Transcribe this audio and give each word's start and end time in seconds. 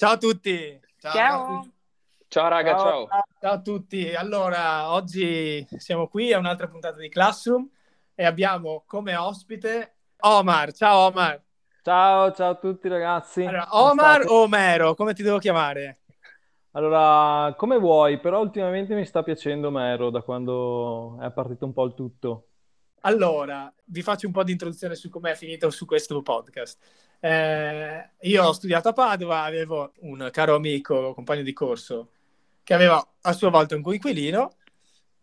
Ciao 0.00 0.12
a 0.12 0.16
tutti. 0.16 0.80
Ciao. 0.96 1.12
Ciao, 1.12 1.72
ciao 2.28 2.48
raga, 2.48 2.70
ciao. 2.70 3.06
ciao. 3.06 3.24
Ciao 3.38 3.52
a 3.52 3.60
tutti. 3.60 4.14
Allora, 4.14 4.92
oggi 4.92 5.66
siamo 5.76 6.08
qui 6.08 6.32
a 6.32 6.38
un'altra 6.38 6.68
puntata 6.68 6.96
di 6.96 7.10
Classroom 7.10 7.68
e 8.14 8.24
abbiamo 8.24 8.82
come 8.86 9.14
ospite 9.14 9.96
Omar. 10.20 10.72
Ciao 10.72 11.08
Omar. 11.08 11.42
Ciao, 11.82 12.32
ciao 12.32 12.52
a 12.52 12.54
tutti 12.54 12.88
ragazzi. 12.88 13.44
Allora, 13.44 13.68
Omar 13.72 14.24
o 14.26 14.44
Omero, 14.44 14.94
come 14.94 15.12
ti 15.12 15.22
devo 15.22 15.36
chiamare? 15.36 15.98
Allora, 16.70 17.52
come 17.58 17.76
vuoi, 17.76 18.18
però 18.20 18.40
ultimamente 18.40 18.94
mi 18.94 19.04
sta 19.04 19.22
piacendo 19.22 19.70
Mero 19.70 20.08
da 20.08 20.22
quando 20.22 21.18
è 21.20 21.30
partito 21.30 21.66
un 21.66 21.74
po' 21.74 21.84
il 21.84 21.92
tutto. 21.92 22.46
Allora, 23.02 23.70
vi 23.84 24.00
faccio 24.00 24.26
un 24.26 24.32
po' 24.32 24.44
di 24.44 24.52
introduzione 24.52 24.94
su 24.94 25.10
come 25.10 25.32
è 25.32 25.34
finito 25.34 25.68
su 25.68 25.84
questo 25.84 26.22
podcast. 26.22 26.78
Eh, 27.20 28.10
io 28.20 28.44
ho 28.44 28.52
studiato 28.52 28.88
a 28.88 28.92
Padova, 28.92 29.42
avevo 29.42 29.92
un 30.00 30.28
caro 30.32 30.54
amico, 30.54 31.12
compagno 31.14 31.42
di 31.42 31.52
corso, 31.52 32.10
che 32.62 32.74
aveva 32.74 33.06
a 33.20 33.32
sua 33.32 33.50
volta 33.50 33.76
un 33.76 33.82
coinquilino, 33.82 34.56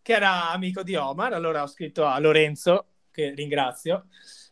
che 0.00 0.12
era 0.12 0.50
amico 0.50 0.82
di 0.82 0.94
Omar, 0.94 1.32
allora 1.32 1.62
ho 1.62 1.66
scritto 1.66 2.04
a 2.06 2.18
Lorenzo, 2.18 2.86
che 3.10 3.34
ringrazio, 3.34 4.06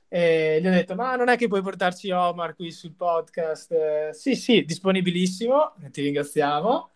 e 0.09 0.61
gli 0.61 0.67
ho 0.67 0.71
detto, 0.71 0.95
ma 0.95 1.15
non 1.17 1.29
è 1.29 1.37
che 1.37 1.49
puoi 1.49 1.63
portarci 1.63 2.11
Omar 2.11 2.55
qui 2.55 2.71
sul 2.71 2.95
podcast? 2.95 3.73
Eh, 3.73 4.11
sì, 4.13 4.35
sì, 4.35 4.65
disponibilissimo, 4.65 5.75
ti 5.91 6.03
ringraziamo. 6.03 6.91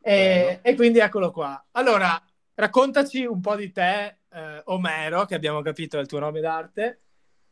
E, 0.00 0.60
e, 0.62 0.74
quindi 0.76 0.98
eccolo 0.98 1.30
qua. 1.32 1.64
Allora, 1.72 2.20
raccontaci 2.54 3.24
un 3.24 3.40
po' 3.40 3.56
di 3.56 3.72
te, 3.72 4.18
eh, 4.32 4.62
Omero, 4.66 5.24
che 5.24 5.34
abbiamo 5.34 5.62
capito 5.62 5.98
è 5.98 6.00
il 6.00 6.06
tuo 6.06 6.18
nome 6.18 6.40
d'arte. 6.40 7.00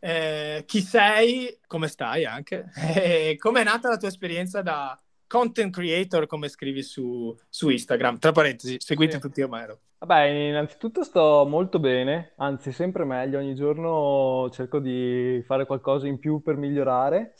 Eh, 0.06 0.64
chi 0.66 0.82
sei, 0.82 1.60
come 1.66 1.88
stai 1.88 2.26
anche, 2.26 2.66
e 2.94 3.36
come 3.38 3.62
è 3.62 3.64
nata 3.64 3.88
la 3.88 3.96
tua 3.96 4.08
esperienza 4.08 4.60
da 4.60 5.00
content 5.26 5.72
creator, 5.72 6.26
come 6.26 6.48
scrivi 6.48 6.82
su, 6.82 7.34
su 7.48 7.70
Instagram. 7.70 8.18
Tra 8.18 8.30
parentesi, 8.30 8.76
seguite 8.80 9.14
sì. 9.14 9.20
tutti 9.20 9.40
Omero. 9.40 9.78
Vabbè, 10.00 10.24
innanzitutto 10.24 11.02
sto 11.04 11.46
molto 11.48 11.78
bene, 11.78 12.32
anzi 12.36 12.70
sempre 12.70 13.04
meglio, 13.04 13.38
ogni 13.38 13.54
giorno 13.54 14.50
cerco 14.52 14.78
di 14.78 15.42
fare 15.46 15.64
qualcosa 15.64 16.06
in 16.06 16.18
più 16.18 16.42
per 16.42 16.56
migliorare. 16.56 17.32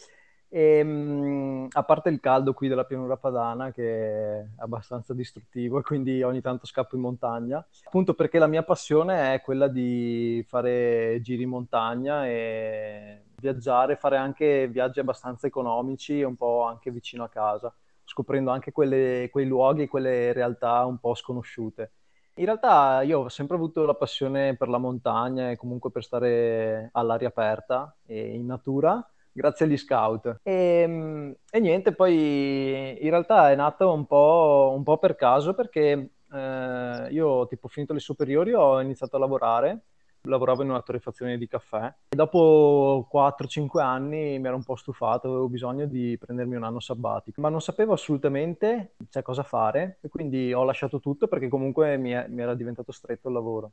E, 0.54 0.78
ehm, 0.78 1.66
a 1.72 1.82
parte 1.82 2.10
il 2.10 2.20
caldo 2.20 2.54
qui 2.54 2.68
della 2.68 2.84
pianura 2.84 3.16
padana 3.16 3.72
che 3.72 4.38
è 4.38 4.46
abbastanza 4.58 5.12
distruttivo 5.12 5.80
e 5.80 5.82
quindi 5.82 6.22
ogni 6.22 6.40
tanto 6.40 6.64
scappo 6.64 6.94
in 6.94 7.02
montagna, 7.02 7.66
appunto 7.84 8.14
perché 8.14 8.38
la 8.38 8.46
mia 8.46 8.62
passione 8.62 9.34
è 9.34 9.40
quella 9.40 9.66
di 9.66 10.44
fare 10.46 11.18
giri 11.22 11.42
in 11.42 11.48
montagna 11.48 12.28
e 12.28 13.24
viaggiare, 13.40 13.96
fare 13.96 14.16
anche 14.16 14.68
viaggi 14.68 15.00
abbastanza 15.00 15.48
economici 15.48 16.20
e 16.20 16.24
un 16.24 16.36
po' 16.36 16.62
anche 16.62 16.92
vicino 16.92 17.24
a 17.24 17.28
casa, 17.28 17.74
scoprendo 18.04 18.52
anche 18.52 18.70
quelle, 18.70 19.28
quei 19.32 19.46
luoghi, 19.46 19.88
quelle 19.88 20.32
realtà 20.32 20.84
un 20.84 20.98
po' 20.98 21.16
sconosciute. 21.16 21.94
In 22.34 22.44
realtà 22.44 23.02
io 23.02 23.20
ho 23.22 23.28
sempre 23.28 23.56
avuto 23.56 23.84
la 23.84 23.94
passione 23.94 24.56
per 24.56 24.68
la 24.68 24.78
montagna 24.78 25.50
e 25.50 25.56
comunque 25.56 25.90
per 25.90 26.04
stare 26.04 26.90
all'aria 26.92 27.28
aperta 27.28 27.96
e 28.06 28.34
in 28.34 28.46
natura 28.46 29.04
grazie 29.34 29.66
agli 29.66 29.76
scout. 29.76 30.40
E, 30.42 30.52
ehm, 30.52 31.34
e, 31.50 31.60
niente, 31.60 31.92
poi 31.92 32.96
in 33.02 33.10
realtà 33.10 33.50
è 33.50 33.56
nata 33.56 33.86
un 33.88 34.06
po', 34.06 34.72
un 34.74 34.82
po 34.82 34.98
per 34.98 35.16
caso 35.16 35.54
perché 35.54 36.10
eh, 36.32 37.08
io, 37.10 37.46
tipo, 37.48 37.68
finito 37.68 37.92
le 37.92 38.00
superiori, 38.00 38.54
ho 38.54 38.80
iniziato 38.80 39.16
a 39.16 39.18
lavorare. 39.18 39.82
Lavoravo 40.26 40.62
in 40.62 40.70
una 40.70 40.80
torrefazione 40.80 41.36
di 41.36 41.46
caffè 41.46 41.84
e 42.08 42.16
dopo 42.16 43.06
4-5 43.12 43.82
anni 43.82 44.38
mi 44.38 44.46
ero 44.46 44.56
un 44.56 44.64
po' 44.64 44.74
stufato, 44.74 45.28
avevo 45.28 45.50
bisogno 45.50 45.84
di 45.84 46.16
prendermi 46.18 46.56
un 46.56 46.64
anno 46.64 46.80
sabbatico, 46.80 47.42
ma 47.42 47.50
non 47.50 47.60
sapevo 47.60 47.92
assolutamente 47.92 48.94
cioè, 49.10 49.22
cosa 49.22 49.42
fare 49.42 49.98
e 50.00 50.08
quindi 50.08 50.54
ho 50.54 50.64
lasciato 50.64 50.98
tutto 50.98 51.28
perché 51.28 51.48
comunque 51.48 51.98
mi, 51.98 52.12
è, 52.12 52.26
mi 52.28 52.40
era 52.40 52.54
diventato 52.54 52.90
stretto 52.90 53.28
il 53.28 53.34
lavoro 53.34 53.72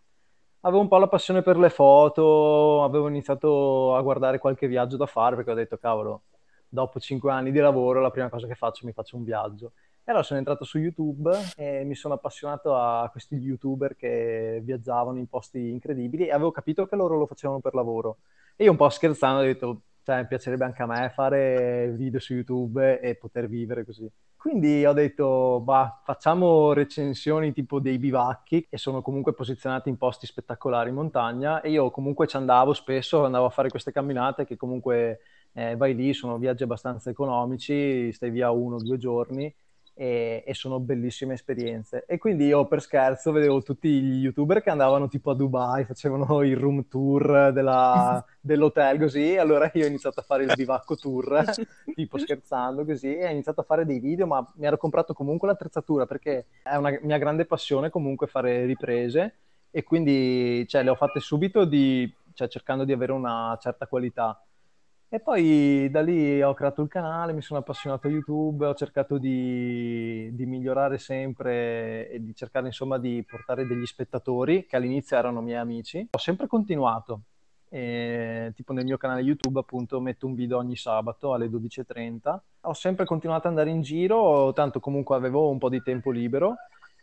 avevo 0.61 0.81
un 0.81 0.87
po' 0.87 0.97
la 0.97 1.07
passione 1.07 1.41
per 1.41 1.57
le 1.57 1.69
foto, 1.69 2.83
avevo 2.83 3.07
iniziato 3.07 3.95
a 3.95 4.01
guardare 4.01 4.39
qualche 4.39 4.67
viaggio 4.67 4.97
da 4.97 5.05
fare 5.05 5.35
perché 5.35 5.51
ho 5.51 5.55
detto, 5.55 5.77
cavolo, 5.77 6.23
dopo 6.67 6.99
cinque 6.99 7.31
anni 7.31 7.51
di 7.51 7.59
lavoro 7.59 8.01
la 8.01 8.11
prima 8.11 8.29
cosa 8.29 8.47
che 8.47 8.55
faccio 8.55 8.85
mi 8.85 8.93
faccio 8.93 9.17
un 9.17 9.23
viaggio. 9.23 9.73
E 10.03 10.09
allora 10.09 10.23
sono 10.23 10.39
entrato 10.39 10.63
su 10.63 10.79
YouTube 10.79 11.31
e 11.55 11.83
mi 11.83 11.95
sono 11.95 12.15
appassionato 12.15 12.75
a 12.75 13.07
questi 13.11 13.35
youtuber 13.35 13.95
che 13.95 14.59
viaggiavano 14.63 15.19
in 15.19 15.27
posti 15.27 15.69
incredibili 15.69 16.25
e 16.27 16.31
avevo 16.31 16.51
capito 16.51 16.87
che 16.87 16.95
loro 16.95 17.17
lo 17.17 17.27
facevano 17.27 17.59
per 17.59 17.75
lavoro. 17.75 18.17
E 18.55 18.63
io 18.63 18.71
un 18.71 18.77
po' 18.77 18.89
scherzando 18.89 19.41
ho 19.41 19.45
detto, 19.45 19.81
cioè, 20.03 20.25
piacerebbe 20.27 20.65
anche 20.65 20.81
a 20.81 20.85
me 20.87 21.11
fare 21.13 21.91
video 21.95 22.19
su 22.19 22.33
YouTube 22.33 22.99
e 22.99 23.15
poter 23.15 23.47
vivere 23.47 23.85
così. 23.85 24.09
Quindi 24.35 24.83
ho 24.85 24.93
detto, 24.93 25.61
bah, 25.63 26.01
facciamo 26.03 26.73
recensioni 26.73 27.53
tipo 27.53 27.79
dei 27.79 27.99
bivacchi 27.99 28.65
che 28.67 28.77
sono 28.77 29.03
comunque 29.03 29.33
posizionati 29.33 29.89
in 29.89 29.97
posti 29.97 30.25
spettacolari 30.25 30.89
in 30.89 30.95
montagna 30.95 31.61
e 31.61 31.69
io 31.69 31.91
comunque 31.91 32.25
ci 32.25 32.37
andavo 32.37 32.73
spesso, 32.73 33.23
andavo 33.23 33.45
a 33.45 33.49
fare 33.51 33.69
queste 33.69 33.91
camminate 33.91 34.45
che 34.45 34.57
comunque 34.57 35.19
eh, 35.53 35.75
vai 35.75 35.93
lì, 35.93 36.13
sono 36.13 36.39
viaggi 36.39 36.63
abbastanza 36.63 37.11
economici, 37.11 38.11
stai 38.11 38.31
via 38.31 38.49
uno 38.49 38.77
o 38.77 38.81
due 38.81 38.97
giorni 38.97 39.53
e, 40.01 40.43
e, 40.47 40.55
sono 40.55 40.79
bellissime 40.79 41.35
esperienze. 41.35 42.05
E 42.07 42.17
quindi 42.17 42.47
io 42.47 42.65
per 42.65 42.81
scherzo 42.81 43.31
vedevo 43.31 43.61
tutti 43.61 43.87
gli 43.87 44.23
youtuber 44.23 44.63
che 44.63 44.71
andavano 44.71 45.07
tipo 45.07 45.29
a 45.29 45.35
Dubai, 45.35 45.85
facevano 45.85 46.41
il 46.41 46.57
room 46.57 46.87
tour 46.87 47.51
della, 47.53 48.25
dell'hotel 48.41 48.97
così, 48.97 49.37
allora 49.37 49.69
io 49.75 49.83
ho 49.83 49.87
iniziato 49.87 50.21
a 50.21 50.23
fare 50.23 50.45
il 50.45 50.53
bivacco 50.55 50.95
tour, 50.95 51.43
tipo 51.93 52.17
scherzando 52.17 52.83
così, 52.83 53.15
e 53.15 53.27
ho 53.27 53.29
iniziato 53.29 53.61
a 53.61 53.63
fare 53.63 53.85
dei 53.85 53.99
video, 53.99 54.25
ma 54.25 54.43
mi 54.55 54.65
ero 54.65 54.77
comprato 54.77 55.13
comunque 55.13 55.47
l'attrezzatura 55.47 56.07
perché 56.07 56.47
è 56.63 56.75
una 56.77 56.97
mia 57.03 57.19
grande 57.19 57.45
passione 57.45 57.91
comunque 57.91 58.25
fare 58.25 58.65
riprese 58.65 59.35
e 59.69 59.83
quindi 59.83 60.67
cioè, 60.67 60.81
le 60.81 60.89
ho 60.89 60.95
fatte 60.95 61.19
subito 61.19 61.63
di, 61.63 62.11
cioè, 62.33 62.47
cercando 62.47 62.85
di 62.85 62.91
avere 62.91 63.11
una 63.11 63.55
certa 63.61 63.85
qualità 63.85 64.43
e 65.13 65.19
poi 65.19 65.89
da 65.91 66.01
lì 66.01 66.41
ho 66.41 66.53
creato 66.53 66.81
il 66.81 66.87
canale, 66.87 67.33
mi 67.33 67.41
sono 67.41 67.59
appassionato 67.59 68.07
a 68.07 68.09
YouTube, 68.09 68.65
ho 68.65 68.73
cercato 68.73 69.17
di, 69.17 70.29
di, 70.31 70.45
migliorare 70.45 70.97
sempre 70.99 72.09
e 72.09 72.23
di 72.23 72.33
cercare 72.33 72.67
insomma 72.67 72.97
di 72.97 73.21
portare 73.27 73.67
degli 73.67 73.85
spettatori 73.85 74.65
che 74.65 74.77
all'inizio 74.77 75.17
erano 75.17 75.41
miei 75.41 75.57
amici. 75.57 76.07
Ho 76.11 76.17
sempre 76.17 76.47
continuato, 76.47 77.23
e, 77.67 78.53
tipo 78.55 78.71
nel 78.71 78.85
mio 78.85 78.95
canale 78.95 79.19
YouTube 79.19 79.59
appunto 79.59 79.99
metto 79.99 80.27
un 80.27 80.33
video 80.33 80.59
ogni 80.59 80.77
sabato 80.77 81.33
alle 81.33 81.47
12.30. 81.47 82.39
Ho 82.61 82.73
sempre 82.73 83.03
continuato 83.03 83.47
ad 83.47 83.53
andare 83.53 83.69
in 83.69 83.81
giro, 83.81 84.53
tanto 84.53 84.79
comunque 84.79 85.17
avevo 85.17 85.49
un 85.49 85.57
po' 85.57 85.67
di 85.67 85.81
tempo 85.83 86.09
libero 86.11 86.55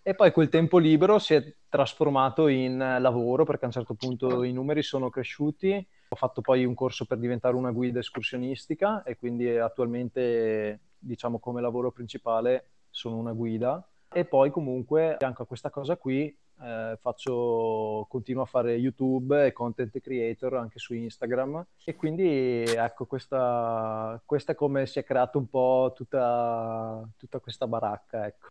e 0.08 0.14
poi 0.14 0.32
quel 0.32 0.48
tempo 0.48 0.78
libero 0.78 1.19
si 1.19 1.34
è 1.34 1.54
trasformato 1.69 2.48
in 2.48 2.78
lavoro 2.78 3.44
perché 3.44 3.64
a 3.64 3.66
un 3.66 3.72
certo 3.72 3.94
punto 3.94 4.42
i 4.42 4.52
numeri 4.52 4.82
sono 4.82 5.10
cresciuti 5.10 5.86
ho 6.10 6.16
fatto 6.16 6.41
poi 6.41 6.64
un 6.64 6.74
corso 6.74 7.04
per 7.04 7.19
diventare 7.19 7.54
una 7.54 7.70
guida 7.70 7.98
escursionistica 7.98 9.02
e 9.02 9.16
quindi 9.16 9.48
attualmente, 9.50 10.80
diciamo, 10.98 11.38
come 11.38 11.60
lavoro 11.60 11.91
principale 11.91 12.70
sono 12.88 13.16
una 13.16 13.32
guida. 13.32 13.86
E 14.10 14.24
poi 14.24 14.50
comunque, 14.50 15.16
fianco 15.19 15.42
a 15.42 15.46
questa 15.46 15.69
cosa 15.69 15.98
qui, 15.98 16.34
eh, 16.62 16.96
faccio, 16.98 18.06
continuo 18.08 18.44
a 18.44 18.46
fare 18.46 18.75
YouTube 18.76 19.44
e 19.44 19.52
content 19.52 20.00
creator 20.00 20.54
anche 20.54 20.78
su 20.78 20.94
Instagram. 20.94 21.66
E 21.84 21.94
quindi, 21.94 22.62
ecco, 22.62 23.04
questa, 23.04 24.19
questa 24.25 24.52
è 24.52 24.54
come 24.54 24.86
si 24.86 24.98
è 24.98 25.04
creata 25.04 25.36
un 25.36 25.50
po' 25.50 25.92
tutta, 25.94 27.06
tutta 27.19 27.38
questa 27.38 27.66
baracca, 27.66 28.26
ecco. 28.26 28.48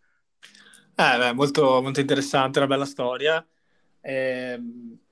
Eh, 1.00 1.18
beh, 1.20 1.34
molto, 1.34 1.80
molto 1.80 2.00
interessante, 2.00 2.58
una 2.58 2.68
bella 2.68 2.86
storia. 2.86 3.46
Eh, 4.02 4.60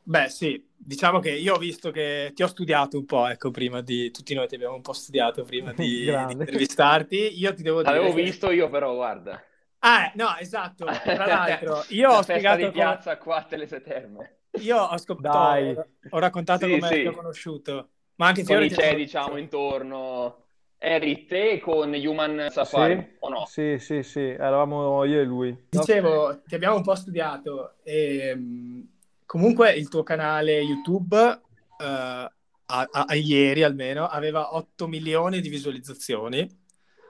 beh, 0.01 0.29
sì, 0.29 0.68
diciamo 0.75 1.19
che 1.19 1.30
io 1.30 1.54
ho 1.54 1.57
visto 1.60 1.92
che 1.92 2.31
ti 2.33 2.42
ho 2.42 2.48
studiato 2.48 2.98
un 2.98 3.06
po', 3.06 3.27
ecco, 3.27 3.51
prima 3.51 3.81
di... 3.81 4.10
Tutti 4.10 4.33
noi 4.33 4.48
ti 4.48 4.56
abbiamo 4.56 4.74
un 4.74 4.81
po' 4.81 4.94
studiato 4.94 5.44
prima 5.44 5.74
di, 5.74 6.06
di 6.25 6.31
intervistarti. 6.31 7.39
Io 7.39 7.54
ti 7.54 7.62
devo 7.62 7.83
dire... 7.83 7.94
L'avevo 7.94 8.15
visto 8.15 8.50
io 8.50 8.68
però, 8.68 8.95
guarda. 8.95 9.39
Ah, 9.80 10.12
no, 10.15 10.36
esatto. 10.39 10.86
Tra 10.86 11.25
l'altro, 11.27 11.83
io 11.89 12.10
ho 12.10 12.24
spiegato... 12.24 12.65
di 12.65 12.71
piazza 12.71 13.19
qua 13.19 13.36
a 13.36 13.44
Telese 13.44 13.81
Terme. 13.81 14.38
Io 14.62 14.77
ho 14.77 14.98
scoperto, 14.98 15.88
ho 16.10 16.18
raccontato 16.18 16.65
sì, 16.65 16.80
come 16.80 16.88
sì. 16.88 17.01
ti 17.01 17.07
ho 17.07 17.13
conosciuto. 17.13 17.89
Ma 18.15 18.25
anche 18.25 18.44
se 18.44 18.68
c'è, 18.69 18.95
diciamo, 18.95 19.38
intorno... 19.38 20.44
Eri 20.88 21.26
te 21.26 21.60
con 21.60 21.92
Human 21.96 22.46
Safari 22.52 22.96
sì, 22.96 23.16
o 23.22 23.30
no? 23.30 23.46
Sì, 23.48 23.78
sì, 23.80 24.04
sì, 24.04 24.20
eravamo 24.20 25.04
io 25.06 25.20
e 25.20 25.24
lui. 25.24 25.66
Dicevo, 25.68 26.44
ti 26.46 26.54
abbiamo 26.54 26.76
un 26.76 26.84
po' 26.84 26.94
studiato 26.94 27.78
e 27.82 28.18
ehm, 28.18 28.88
comunque 29.26 29.72
il 29.72 29.90
tuo 29.90 30.04
canale 30.04 30.60
YouTube 30.60 31.18
uh, 31.18 31.84
a, 31.84 32.30
a, 32.68 32.88
a, 32.92 33.16
ieri 33.16 33.64
almeno 33.64 34.06
aveva 34.06 34.54
8 34.54 34.86
milioni 34.86 35.42
di 35.42 35.50
visualizzazioni, 35.50 36.46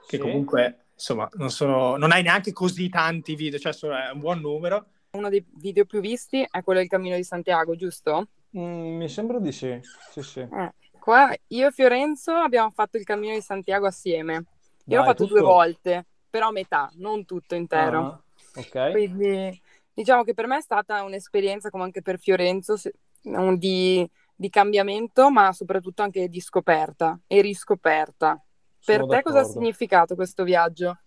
che 0.06 0.16
sì. 0.16 0.18
comunque 0.18 0.86
insomma 0.94 1.28
non, 1.34 1.50
sono, 1.50 1.98
non 1.98 2.12
hai 2.12 2.22
neanche 2.22 2.52
così 2.52 2.88
tanti 2.88 3.34
video, 3.34 3.58
cioè 3.58 3.74
è 3.74 4.10
un 4.10 4.20
buon 4.20 4.40
numero. 4.40 4.86
Uno 5.10 5.28
dei 5.28 5.44
video 5.58 5.84
più 5.84 6.00
visti 6.00 6.46
è 6.50 6.62
quello 6.62 6.80
del 6.80 6.88
Cammino 6.88 7.16
di 7.16 7.24
Santiago, 7.24 7.76
giusto? 7.76 8.28
Mm, 8.56 8.96
mi 8.96 9.08
sembra 9.10 9.38
di 9.38 9.52
sì, 9.52 9.78
sì, 10.10 10.22
sì. 10.22 10.40
Eh 10.40 10.72
Qua 11.06 11.32
io 11.48 11.68
e 11.68 11.70
Fiorenzo 11.70 12.32
abbiamo 12.32 12.70
fatto 12.70 12.96
il 12.96 13.04
cammino 13.04 13.34
di 13.34 13.40
Santiago 13.40 13.86
assieme. 13.86 14.46
Io 14.88 14.96
Dai, 14.96 14.98
l'ho 14.98 15.04
fatto 15.04 15.24
tutto? 15.24 15.24
due 15.24 15.40
volte, 15.40 16.06
però 16.28 16.50
metà, 16.50 16.90
non 16.96 17.24
tutto 17.24 17.54
intero. 17.54 18.08
Ah, 18.08 18.20
ok. 18.54 18.76
Quindi 18.88 19.60
diciamo 19.92 20.24
che 20.24 20.34
per 20.34 20.46
me 20.48 20.56
è 20.58 20.60
stata 20.60 21.02
un'esperienza, 21.04 21.70
come 21.70 21.84
anche 21.84 22.02
per 22.02 22.18
Fiorenzo, 22.18 22.76
se- 22.76 22.94
un 23.22 23.56
di, 23.56 24.08
di 24.34 24.50
cambiamento, 24.50 25.30
ma 25.30 25.52
soprattutto 25.52 26.02
anche 26.02 26.28
di 26.28 26.40
scoperta 26.40 27.20
e 27.28 27.40
riscoperta. 27.40 28.40
Per 28.82 29.04
Sono 29.04 29.06
te 29.06 29.22
cosa 29.22 29.40
ha 29.40 29.44
d'accordo. 29.44 29.44
significato 29.44 30.16
questo 30.16 30.42
viaggio? 30.42 30.98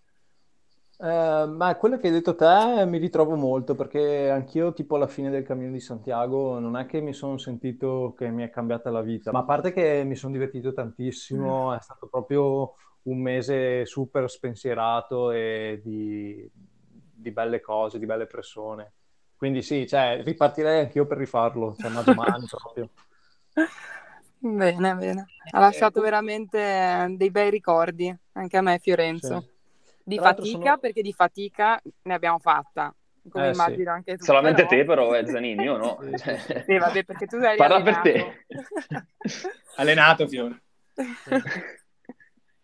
Eh, 1.01 1.45
ma 1.47 1.75
quello 1.77 1.97
che 1.97 2.07
hai 2.07 2.13
detto 2.13 2.35
te 2.35 2.83
mi 2.85 2.97
ritrovo 2.97 3.35
molto 3.35 3.73
perché 3.73 4.29
anch'io 4.29 4.73
tipo 4.73 4.95
alla 4.97 5.07
fine 5.07 5.29
del 5.29 5.43
Cammino 5.43 5.71
di 5.71 5.79
Santiago 5.79 6.59
non 6.59 6.75
è 6.75 6.85
che 6.85 6.99
mi 6.99 7.13
sono 7.13 7.37
sentito 7.37 8.13
che 8.17 8.29
mi 8.29 8.43
è 8.43 8.49
cambiata 8.49 8.89
la 8.89 9.01
vita, 9.01 9.31
ma 9.31 9.39
a 9.39 9.43
parte 9.45 9.71
che 9.71 10.03
mi 10.05 10.15
sono 10.15 10.33
divertito 10.33 10.73
tantissimo, 10.73 11.73
è 11.73 11.79
stato 11.81 12.07
proprio 12.09 12.73
un 13.03 13.17
mese 13.21 13.85
super 13.85 14.29
spensierato 14.29 15.31
e 15.31 15.79
di, 15.81 16.49
di 16.53 17.31
belle 17.31 17.61
cose, 17.61 17.97
di 17.97 18.05
belle 18.05 18.25
persone. 18.27 18.93
Quindi 19.37 19.61
sì, 19.61 19.87
cioè, 19.87 20.21
ripartirei 20.21 20.81
anch'io 20.81 21.07
per 21.07 21.17
rifarlo, 21.17 21.75
cioè, 21.77 21.89
ma 21.91 22.01
domani 22.03 22.45
proprio. 22.49 22.89
Bene, 24.41 24.95
bene. 24.95 25.29
Ha 25.51 25.59
lasciato 25.59 25.99
Ecco. 25.99 26.01
veramente 26.01 27.07
dei 27.17 27.29
bei 27.31 27.49
ricordi, 27.49 28.13
anche 28.33 28.57
a 28.57 28.61
me 28.61 28.79
Fiorenzo. 28.79 29.45
Sì. 30.09 30.15
Di 30.15 30.15
Tra 30.15 30.25
fatica, 30.33 30.59
sono- 30.59 30.77
perché 30.79 31.01
di 31.01 31.13
fatica 31.13 31.81
ne 32.03 32.13
abbiamo 32.13 32.39
fatta, 32.39 32.93
come 33.29 33.49
Eh, 33.49 33.53
sì. 33.53 33.59
immagino 33.59 33.91
anche 33.91 34.17
tu. 34.17 34.23
Solamente 34.23 34.65
però- 34.65 34.69
te 34.69 34.85
però, 34.85 35.15
eh, 35.15 35.25
Zanini, 35.27 35.63
io 35.63 35.77
no. 35.77 35.99
Sì, 36.09 36.17
sì, 36.17 36.37
sì. 36.37 36.63
Sì, 36.65 36.77
vabbè, 36.77 37.03
perché 37.03 37.27
tu 37.27 37.35
hai 37.35 37.55
Parla 37.57 37.81
per 37.81 37.93
allenato. 38.03 38.35
Allenato, 39.77 40.27
Fiore. 40.27 40.61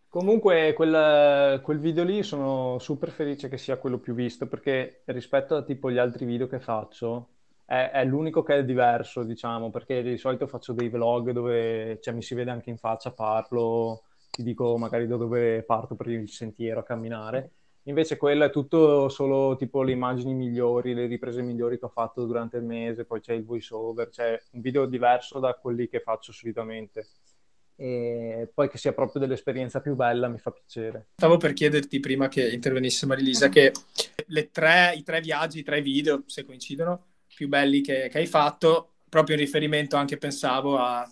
Comunque 0.10 0.72
quel, 0.74 1.60
quel 1.62 1.80
video 1.80 2.04
lì 2.06 2.24
sono 2.24 2.80
super 2.80 3.10
felice 3.12 3.50
che 3.50 3.58
sia 3.58 3.78
quello 3.78 4.00
più 4.00 4.14
visto 4.14 4.48
perché 4.48 5.02
rispetto 5.08 5.56
a 5.58 5.64
tipo 5.64 5.92
gli 5.92 5.98
altri 5.98 6.24
video 6.24 6.48
che 6.48 6.62
faccio 6.62 7.32
è, 7.66 7.90
è 7.92 8.06
l'unico 8.06 8.42
che 8.42 8.56
è 8.60 8.64
diverso, 8.64 9.24
diciamo, 9.24 9.72
perché 9.72 10.02
di 10.04 10.16
solito 10.18 10.48
faccio 10.48 10.72
dei 10.72 10.88
vlog 10.88 11.32
dove 11.32 12.00
cioè, 12.02 12.14
mi 12.14 12.22
si 12.22 12.34
vede 12.34 12.50
anche 12.52 12.70
in 12.70 12.78
faccia, 12.78 13.12
parlo, 13.12 14.05
ti 14.36 14.44
dico 14.44 14.78
magari 14.78 15.08
da 15.08 15.16
dove 15.16 15.64
parto 15.64 15.96
per 15.96 16.10
il 16.10 16.30
sentiero 16.30 16.82
a 16.82 16.84
camminare. 16.84 17.52
Invece 17.84 18.18
quello 18.18 18.44
è 18.44 18.50
tutto 18.50 19.08
solo 19.08 19.56
tipo 19.56 19.82
le 19.82 19.94
immagini 19.94 20.34
migliori, 20.34 20.94
le 20.94 21.06
riprese 21.06 21.42
migliori 21.42 21.80
che 21.80 21.86
ho 21.86 21.90
fatto 21.90 22.26
durante 22.26 22.58
il 22.58 22.64
mese, 22.64 23.06
poi 23.06 23.22
c'è 23.22 23.34
il 23.34 23.46
voice 23.46 23.74
over, 23.74 24.10
c'è 24.10 24.42
un 24.52 24.62
video 24.62 24.88
diverso 24.88 25.40
da 25.40 25.54
quelli 25.54 25.88
che 25.88 26.02
faccio 26.02 26.34
solitamente 26.34 27.08
e 27.78 28.50
poi 28.54 28.70
che 28.70 28.78
sia 28.78 28.92
proprio 28.92 29.22
dell'esperienza 29.22 29.80
più 29.80 29.96
bella 29.96 30.28
mi 30.28 30.40
fa 30.40 30.52
piacere. 30.52 31.08
Stavo 31.16 31.38
per 31.38 31.54
chiederti 31.54 32.00
prima 32.00 32.28
che 32.28 32.50
intervenisse 32.50 33.06
Marilisa 33.06 33.50
che 33.50 33.72
tre, 34.52 34.94
i 34.96 35.04
tre 35.04 35.22
viaggi, 35.22 35.60
i 35.60 35.64
tre 35.64 35.82
video, 35.82 36.24
se 36.26 36.44
coincidono, 36.44 37.06
più 37.34 37.48
belli 37.48 37.82
che, 37.82 38.10
che 38.10 38.18
hai 38.18 38.28
fatto, 38.28 38.96
proprio 39.08 39.36
in 39.36 39.42
riferimento 39.42 39.96
anche, 39.96 40.18
pensavo, 40.18 40.78
a- 40.78 41.08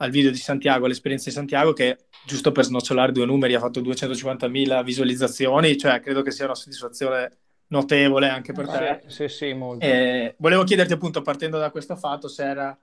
al 0.00 0.10
video 0.10 0.30
di 0.30 0.36
Santiago, 0.36 0.84
all'esperienza 0.84 1.28
di 1.28 1.34
Santiago, 1.34 1.72
che 1.72 1.96
giusto 2.24 2.52
per 2.52 2.64
snocciolare 2.64 3.12
due 3.12 3.26
numeri 3.26 3.54
ha 3.54 3.60
fatto 3.60 3.80
250.000 3.80 4.82
visualizzazioni, 4.84 5.76
cioè 5.76 6.00
credo 6.00 6.22
che 6.22 6.30
sia 6.30 6.44
una 6.44 6.54
soddisfazione 6.54 7.36
notevole 7.68 8.28
anche 8.28 8.52
per 8.52 8.68
te. 8.68 9.02
Sì, 9.06 9.28
sì, 9.28 9.28
sì, 9.28 9.52
molto. 9.52 9.84
Eh, 9.84 10.34
volevo 10.38 10.64
chiederti 10.64 10.92
appunto, 10.92 11.22
partendo 11.22 11.58
da 11.58 11.70
questo 11.70 11.96
fatto, 11.96 12.28
se 12.28 12.44
era 12.44 12.78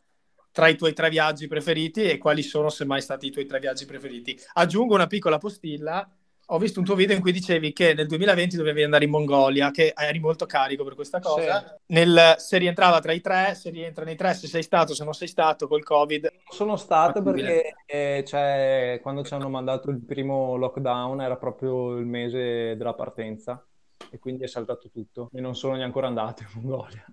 tra 0.51 0.67
i 0.67 0.77
tuoi 0.77 0.93
tre 0.93 1.09
viaggi 1.09 1.47
preferiti 1.47 2.03
e 2.03 2.17
quali 2.17 2.41
sono 2.41 2.69
semmai 2.69 3.01
stati 3.01 3.27
i 3.27 3.31
tuoi 3.31 3.45
tre 3.45 3.59
viaggi 3.59 3.85
preferiti. 3.85 4.39
Aggiungo 4.53 4.93
una 4.93 5.07
piccola 5.07 5.37
postilla. 5.37 6.09
Ho 6.49 6.59
visto 6.59 6.77
un 6.77 6.85
tuo 6.85 6.93
video 6.93 7.15
in 7.15 7.21
cui 7.21 7.31
dicevi 7.31 7.73
che 7.73 7.95
nel 7.95 8.05
2020 8.05 8.55
dovevi 8.55 8.83
andare 8.83 9.05
in 9.05 9.09
Mongolia, 9.09 9.71
che 9.71 9.93
eri 9.97 10.19
molto 10.19 10.45
carico 10.45 10.83
per 10.83 10.93
questa 10.93 11.19
cosa. 11.19 11.79
Nel- 11.87 12.35
se 12.37 12.59
rientrava 12.59 12.99
tra 12.99 13.13
i 13.13 13.21
tre, 13.21 13.55
se 13.55 13.71
rientra 13.71 14.05
nei 14.05 14.15
tre, 14.15 14.35
se 14.35 14.47
sei 14.47 14.61
stato, 14.61 14.93
se 14.93 15.03
non 15.03 15.13
sei 15.13 15.27
stato 15.27 15.67
col 15.67 15.83
Covid. 15.83 16.31
Sono 16.49 16.75
stato 16.75 17.23
perché 17.23 17.73
eh, 17.87 18.23
cioè, 18.27 18.99
quando 19.01 19.23
ci 19.23 19.33
hanno 19.33 19.49
mandato 19.49 19.89
il 19.89 19.99
primo 19.99 20.55
lockdown 20.55 21.21
era 21.21 21.35
proprio 21.35 21.97
il 21.97 22.05
mese 22.05 22.75
della 22.77 22.93
partenza 22.93 23.65
e 24.11 24.19
quindi 24.19 24.43
è 24.43 24.47
saltato 24.47 24.89
tutto 24.91 25.29
e 25.33 25.41
non 25.41 25.55
sono 25.55 25.73
neanche 25.73 25.87
ancora 25.97 26.07
andato 26.07 26.43
in 26.43 26.49
Mongolia. 26.61 27.03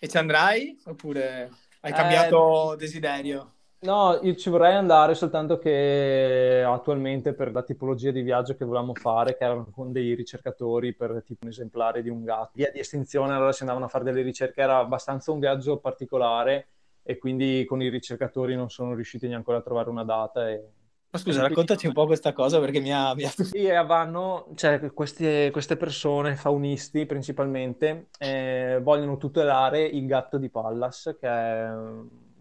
E 0.00 0.08
ci 0.08 0.16
andrai? 0.16 0.76
Oppure 0.86 1.48
hai 1.82 1.92
Eh, 1.92 1.94
cambiato 1.94 2.74
desiderio? 2.76 3.52
No, 3.82 4.18
io 4.22 4.34
ci 4.34 4.50
vorrei 4.50 4.74
andare 4.74 5.14
soltanto 5.14 5.58
che 5.58 6.62
attualmente 6.66 7.32
per 7.32 7.50
la 7.50 7.62
tipologia 7.62 8.10
di 8.10 8.20
viaggio 8.20 8.54
che 8.54 8.66
volevamo 8.66 8.94
fare, 8.94 9.38
che 9.38 9.44
erano 9.44 9.68
con 9.70 9.90
dei 9.90 10.14
ricercatori 10.14 10.92
per 10.94 11.22
tipo 11.24 11.44
un 11.44 11.48
esemplare 11.48 12.02
di 12.02 12.10
un 12.10 12.22
gatto, 12.22 12.50
via 12.52 12.70
di 12.70 12.78
estinzione, 12.78 13.32
allora 13.32 13.52
si 13.52 13.62
andavano 13.62 13.86
a 13.86 13.88
fare 13.88 14.04
delle 14.04 14.20
ricerche, 14.20 14.60
era 14.60 14.76
abbastanza 14.76 15.32
un 15.32 15.38
viaggio 15.38 15.78
particolare 15.78 16.68
e 17.02 17.16
quindi 17.16 17.64
con 17.66 17.80
i 17.80 17.88
ricercatori 17.88 18.54
non 18.54 18.68
sono 18.68 18.92
riusciti 18.92 19.26
neanche 19.26 19.50
a 19.50 19.62
trovare 19.62 19.88
una 19.88 20.04
data 20.04 20.50
e 20.50 20.62
Ma 21.10 21.18
scusa, 21.18 21.40
raccontaci 21.40 21.86
un 21.86 21.94
po' 21.94 22.04
questa 22.04 22.34
cosa 22.34 22.60
perché 22.60 22.80
mi 22.80 22.92
ha... 22.92 23.14
Mi 23.14 23.24
ha... 23.24 23.30
Sì, 23.30 23.66
vanno, 23.86 24.48
cioè, 24.56 24.92
queste, 24.92 25.48
queste 25.50 25.78
persone, 25.78 26.36
faunisti 26.36 27.06
principalmente, 27.06 28.08
eh, 28.18 28.78
vogliono 28.82 29.16
tutelare 29.16 29.82
il 29.84 30.04
gatto 30.04 30.36
di 30.36 30.50
Pallas, 30.50 31.16
che 31.18 31.26
è 31.26 31.72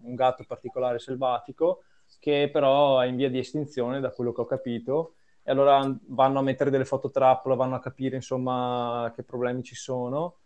un 0.03 0.15
gatto 0.15 0.43
particolare 0.45 0.99
selvatico, 0.99 1.83
che 2.19 2.49
però 2.51 2.99
è 2.99 3.07
in 3.07 3.15
via 3.15 3.29
di 3.29 3.39
estinzione, 3.39 3.99
da 3.99 4.11
quello 4.11 4.31
che 4.31 4.41
ho 4.41 4.45
capito. 4.45 5.15
E 5.43 5.51
allora 5.51 5.81
vanno 6.07 6.39
a 6.39 6.41
mettere 6.41 6.69
delle 6.69 6.85
fototrappole, 6.85 7.55
vanno 7.55 7.75
a 7.75 7.79
capire, 7.79 8.15
insomma, 8.15 9.11
che 9.15 9.23
problemi 9.23 9.63
ci 9.63 9.75
sono. 9.75 10.37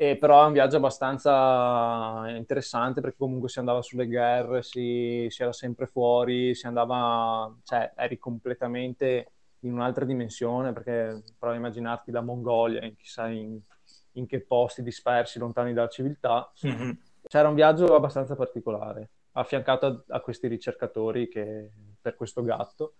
E 0.00 0.16
però 0.16 0.44
è 0.44 0.46
un 0.46 0.52
viaggio 0.52 0.76
abbastanza 0.76 2.24
interessante 2.28 3.00
perché 3.00 3.16
comunque 3.18 3.48
si 3.48 3.58
andava 3.58 3.82
sulle 3.82 4.06
guerre, 4.06 4.62
si, 4.62 5.26
si 5.28 5.42
era 5.42 5.52
sempre 5.52 5.86
fuori, 5.86 6.54
si 6.54 6.66
andava, 6.68 7.52
cioè 7.64 7.92
eri 7.96 8.16
completamente 8.16 9.32
in 9.60 9.72
un'altra 9.72 10.04
dimensione 10.04 10.72
perché 10.72 11.20
provi 11.36 11.56
a 11.56 11.58
immaginarti 11.58 12.12
la 12.12 12.20
Mongolia, 12.20 12.84
in 12.84 12.94
chissà 12.94 13.26
in, 13.28 13.58
in 14.12 14.26
che 14.26 14.40
posti 14.40 14.82
dispersi, 14.84 15.40
lontani 15.40 15.72
dalla 15.72 15.88
civiltà. 15.88 16.48
Mhm. 16.62 16.98
C'era 17.28 17.48
un 17.48 17.54
viaggio 17.54 17.94
abbastanza 17.94 18.34
particolare, 18.36 19.10
affiancato 19.32 19.86
a, 19.86 20.16
a 20.16 20.20
questi 20.20 20.48
ricercatori 20.48 21.28
che, 21.28 21.70
per 22.00 22.16
questo 22.16 22.42
gatto. 22.42 22.94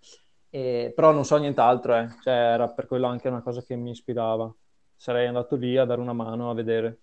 E- 0.51 0.93
però 0.95 1.13
non 1.13 1.25
so 1.25 1.37
nient'altro, 1.37 1.97
eh. 1.97 2.09
Cioè, 2.23 2.33
era 2.33 2.69
per 2.69 2.87
quello 2.87 3.07
anche 3.07 3.29
una 3.29 3.43
cosa 3.43 3.63
che 3.63 3.77
mi 3.77 3.91
ispirava. 3.91 4.53
Sarei 4.97 5.27
andato 5.27 5.57
lì 5.57 5.77
a 5.77 5.85
dare 5.85 6.01
una 6.01 6.13
mano 6.13 6.51
a 6.51 6.55
vedere. 6.55 6.99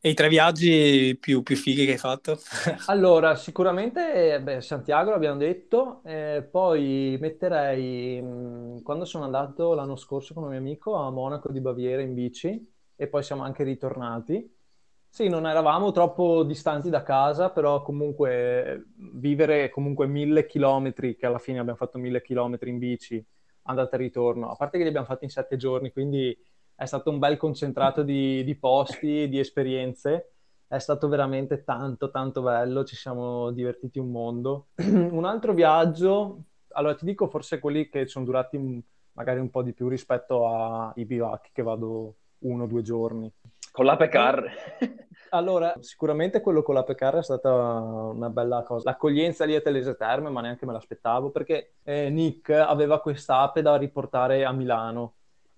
E 0.00 0.10
i 0.10 0.14
tre 0.14 0.28
viaggi 0.28 1.16
più, 1.18 1.42
più 1.42 1.56
fighi 1.56 1.84
che 1.84 1.92
hai 1.92 1.98
fatto? 1.98 2.38
Allora, 2.86 3.34
sicuramente 3.36 4.34
eh, 4.34 4.42
beh, 4.42 4.60
Santiago 4.60 5.10
l'abbiamo 5.10 5.38
detto, 5.38 6.02
eh, 6.04 6.46
poi 6.50 7.16
metterei, 7.18 8.20
mh, 8.20 8.82
quando 8.82 9.06
sono 9.06 9.24
andato 9.24 9.72
l'anno 9.74 9.96
scorso 9.96 10.34
con 10.34 10.42
un 10.44 10.50
mio 10.50 10.58
amico 10.58 10.94
a 10.94 11.10
Monaco 11.10 11.50
di 11.50 11.60
Baviera 11.60 12.02
in 12.02 12.12
bici 12.12 12.72
e 12.94 13.06
poi 13.08 13.22
siamo 13.22 13.42
anche 13.42 13.64
ritornati. 13.64 14.53
Sì, 15.14 15.28
non 15.28 15.46
eravamo 15.46 15.92
troppo 15.92 16.42
distanti 16.42 16.90
da 16.90 17.04
casa, 17.04 17.50
però 17.50 17.82
comunque 17.82 18.64
eh, 18.64 18.84
vivere 19.12 19.70
comunque 19.70 20.08
mille 20.08 20.44
chilometri, 20.44 21.14
che 21.14 21.26
alla 21.26 21.38
fine 21.38 21.60
abbiamo 21.60 21.78
fatto 21.78 21.98
mille 21.98 22.20
chilometri 22.20 22.70
in 22.70 22.78
bici, 22.78 23.24
andata 23.62 23.94
e 23.94 23.98
ritorno, 24.00 24.50
a 24.50 24.56
parte 24.56 24.76
che 24.76 24.82
li 24.82 24.88
abbiamo 24.88 25.06
fatti 25.06 25.22
in 25.22 25.30
sette 25.30 25.56
giorni, 25.56 25.92
quindi 25.92 26.36
è 26.74 26.84
stato 26.84 27.10
un 27.10 27.20
bel 27.20 27.36
concentrato 27.36 28.02
di, 28.02 28.42
di 28.42 28.56
posti, 28.56 29.28
di 29.28 29.38
esperienze. 29.38 30.32
È 30.66 30.78
stato 30.78 31.06
veramente 31.06 31.62
tanto, 31.62 32.10
tanto 32.10 32.42
bello, 32.42 32.82
ci 32.82 32.96
siamo 32.96 33.52
divertiti 33.52 34.00
un 34.00 34.10
mondo. 34.10 34.70
Un 34.82 35.24
altro 35.24 35.54
viaggio, 35.54 36.42
allora 36.70 36.96
ti 36.96 37.04
dico 37.04 37.28
forse 37.28 37.60
quelli 37.60 37.88
che 37.88 38.08
sono 38.08 38.24
durati 38.24 38.82
magari 39.12 39.38
un 39.38 39.50
po' 39.50 39.62
di 39.62 39.74
più 39.74 39.86
rispetto 39.86 40.48
ai 40.48 41.04
bivacchi 41.04 41.50
che 41.52 41.62
vado 41.62 42.16
uno 42.38 42.64
o 42.64 42.66
due 42.66 42.82
giorni. 42.82 43.32
Con 43.74 43.86
l'ape 43.86 44.08
car. 44.08 45.03
Allora, 45.34 45.74
sicuramente 45.80 46.40
quello 46.40 46.62
con 46.62 46.76
la 46.76 46.84
Pecar 46.84 47.16
è 47.16 47.22
stata 47.22 47.52
una 47.52 48.30
bella 48.30 48.62
cosa. 48.62 48.88
L'accoglienza 48.90 49.44
lì 49.44 49.56
a 49.56 49.60
Telese 49.60 49.96
Terme, 49.96 50.30
ma 50.30 50.40
neanche 50.40 50.64
me 50.64 50.72
l'aspettavo, 50.72 51.30
perché 51.30 51.74
eh, 51.82 52.08
Nick 52.08 52.50
aveva 52.50 53.00
quest'ape 53.00 53.60
da 53.60 53.74
riportare 53.74 54.44
a 54.44 54.52
Milano 54.52 55.14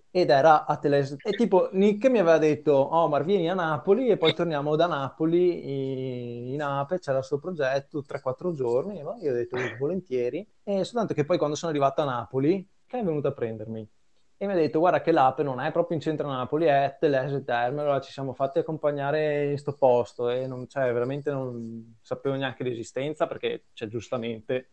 ed 0.09 0.31
era 0.31 0.65
a 0.65 0.77
Telese. 0.77 1.17
E 1.23 1.31
tipo, 1.33 1.69
Nick 1.73 2.09
mi 2.09 2.17
aveva 2.17 2.39
detto, 2.39 2.71
oh, 2.71 3.07
ma 3.07 3.19
vieni 3.19 3.51
a 3.51 3.53
Napoli 3.53 4.07
e 4.07 4.17
poi 4.17 4.33
torniamo 4.33 4.75
da 4.75 4.87
Napoli 4.87 6.47
in, 6.47 6.53
in 6.53 6.61
ape, 6.63 6.97
c'era 6.97 7.17
questo 7.17 7.37
progetto, 7.37 8.01
3-4 8.01 8.53
giorni, 8.53 8.97
e 8.97 9.01
io 9.01 9.31
ho 9.31 9.35
detto 9.35 9.57
volentieri. 9.77 10.47
E 10.63 10.83
soltanto 10.85 11.13
che 11.13 11.23
poi 11.23 11.37
quando 11.37 11.55
sono 11.55 11.69
arrivato 11.69 12.01
a 12.01 12.05
Napoli, 12.05 12.67
che 12.87 12.97
è 12.97 13.03
venuto 13.03 13.27
a 13.27 13.31
prendermi 13.31 13.87
e 14.37 14.45
mi 14.45 14.53
ha 14.53 14.55
detto 14.55 14.79
guarda 14.79 15.01
che 15.01 15.11
l'ape 15.11 15.41
non 15.41 15.59
è 15.59 15.71
proprio 15.71 15.97
in 15.97 16.03
centro 16.03 16.27
a 16.27 16.35
Napoli, 16.35 16.65
è 16.65 16.97
Telese 16.99 17.43
Terme, 17.43 17.81
allora 17.81 17.99
ci 17.99 18.11
siamo 18.11 18.33
fatti 18.33 18.59
accompagnare 18.59 19.51
in 19.51 19.57
sto 19.57 19.73
posto 19.73 20.29
e 20.29 20.45
non, 20.45 20.67
cioè, 20.67 20.93
veramente 20.93 21.31
non 21.31 21.97
sapevo 22.01 22.35
neanche 22.35 22.63
l'esistenza 22.63 23.25
perché 23.25 23.65
cioè, 23.73 23.87
giustamente 23.87 24.69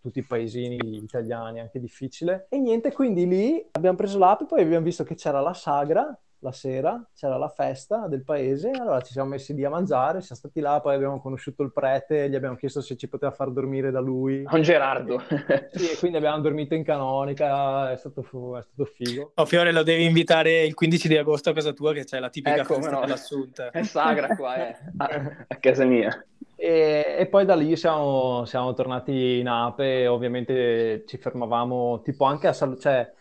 tutti 0.00 0.20
i 0.20 0.24
paesini 0.24 0.78
italiani, 0.96 1.60
anche 1.60 1.78
difficile. 1.78 2.46
E 2.48 2.58
niente, 2.58 2.92
quindi 2.92 3.26
lì 3.26 3.68
abbiamo 3.72 3.96
preso 3.96 4.18
l'app, 4.18 4.44
poi 4.44 4.62
abbiamo 4.62 4.84
visto 4.84 5.04
che 5.04 5.14
c'era 5.14 5.40
la 5.40 5.52
sagra 5.52 6.18
la 6.42 6.52
sera, 6.52 7.08
c'era 7.14 7.36
la 7.36 7.48
festa 7.48 8.08
del 8.08 8.24
paese, 8.24 8.70
allora 8.70 9.00
ci 9.00 9.12
siamo 9.12 9.30
messi 9.30 9.54
lì 9.54 9.64
a 9.64 9.70
mangiare, 9.70 10.20
siamo 10.20 10.40
stati 10.40 10.60
là, 10.60 10.80
poi 10.80 10.94
abbiamo 10.96 11.20
conosciuto 11.20 11.62
il 11.62 11.72
prete, 11.72 12.28
gli 12.28 12.34
abbiamo 12.34 12.56
chiesto 12.56 12.80
se 12.80 12.96
ci 12.96 13.08
poteva 13.08 13.30
far 13.30 13.50
dormire 13.52 13.90
da 13.92 14.00
lui. 14.00 14.42
Con 14.42 14.60
Gerardo. 14.60 15.22
sì, 15.72 15.90
e 15.92 15.96
quindi 15.98 16.16
abbiamo 16.16 16.40
dormito 16.40 16.74
in 16.74 16.82
canonica, 16.82 17.92
è 17.92 17.96
stato, 17.96 18.22
è 18.58 18.62
stato 18.62 18.84
figo. 18.84 19.32
Oh, 19.36 19.46
Fiore, 19.46 19.72
lo 19.72 19.84
devi 19.84 20.04
invitare 20.04 20.64
il 20.64 20.74
15 20.74 21.08
di 21.08 21.16
agosto 21.16 21.50
a 21.50 21.52
casa 21.52 21.72
tua, 21.72 21.92
che 21.92 22.04
c'è 22.04 22.18
la 22.18 22.28
tipica 22.28 22.56
ecco, 22.56 22.74
festa 22.74 22.90
no. 22.90 23.00
dell'assunta. 23.00 23.70
È 23.70 23.82
sagra 23.84 24.34
qua, 24.34 24.68
eh. 24.68 24.76
a, 24.96 25.44
a 25.46 25.56
casa 25.56 25.84
mia. 25.84 26.26
E, 26.56 27.16
e, 27.18 27.26
poi 27.26 27.44
da 27.44 27.54
lì 27.54 27.76
siamo, 27.76 28.44
siamo, 28.46 28.72
tornati 28.74 29.38
in 29.38 29.48
Ape, 29.48 30.06
ovviamente 30.06 31.04
ci 31.06 31.18
fermavamo 31.18 32.02
tipo 32.02 32.24
anche 32.24 32.46
a 32.46 32.52
Sal- 32.52 32.78
cioè 32.78 33.12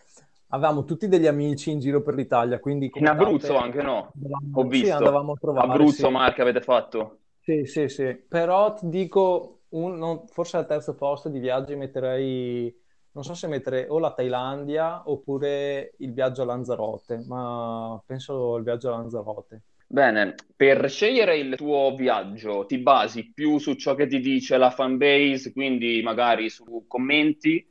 avevamo 0.52 0.86
tutti 0.86 1.08
degli 1.08 1.28
amici 1.28 1.72
in 1.72 1.80
giro 1.80 2.02
per 2.02 2.16
l'Italia, 2.16 2.60
quindi... 2.60 2.90
In 2.94 3.08
Abruzzo 3.08 3.58
anche, 3.58 3.82
no? 3.82 4.12
Andavamo, 4.16 4.50
Ho 4.54 4.64
visto. 4.68 4.86
Sì, 4.86 4.92
andavamo 4.92 5.32
a 5.34 5.36
trovare. 5.40 5.68
Abruzzo, 5.68 6.06
sì. 6.08 6.12
Marche 6.12 6.42
avete 6.42 6.62
fatto? 6.62 7.18
Sì, 7.42 7.66
sì, 7.66 7.88
sì. 7.88 8.16
Però 8.16 8.74
ti 8.74 8.88
dico, 8.90 9.62
un, 9.70 9.98
non, 9.98 10.28
forse 10.28 10.58
al 10.58 10.68
terzo 10.68 10.96
posto 10.96 11.30
di 11.30 11.40
viaggi 11.40 11.76
metterei... 11.76 12.80
Non 13.14 13.26
so 13.26 13.34
se 13.34 13.48
mettere 13.48 13.88
o 13.90 14.00
la 14.00 14.14
Thailandia 14.14 15.04
oppure 15.06 15.96
il 15.98 16.14
viaggio 16.14 16.44
a 16.44 16.46
Lanzarote, 16.46 17.22
ma 17.28 18.02
penso 18.06 18.56
il 18.56 18.64
viaggio 18.64 18.88
a 18.88 18.98
Lanzarote. 18.98 19.64
Bene, 19.86 20.36
per 20.56 20.90
scegliere 20.90 21.38
il 21.38 21.58
tuo 21.58 21.94
viaggio 21.94 22.66
ti 22.66 22.78
basi 22.78 23.34
più 23.34 23.58
su 23.58 23.74
ciò 23.74 23.96
che 23.96 24.08
ti 24.08 24.22
dice 24.22 24.56
la 24.56 24.70
fanbase, 24.70 25.52
quindi 25.52 26.02
magari 26.02 26.50
su 26.50 26.86
commenti, 26.88 27.68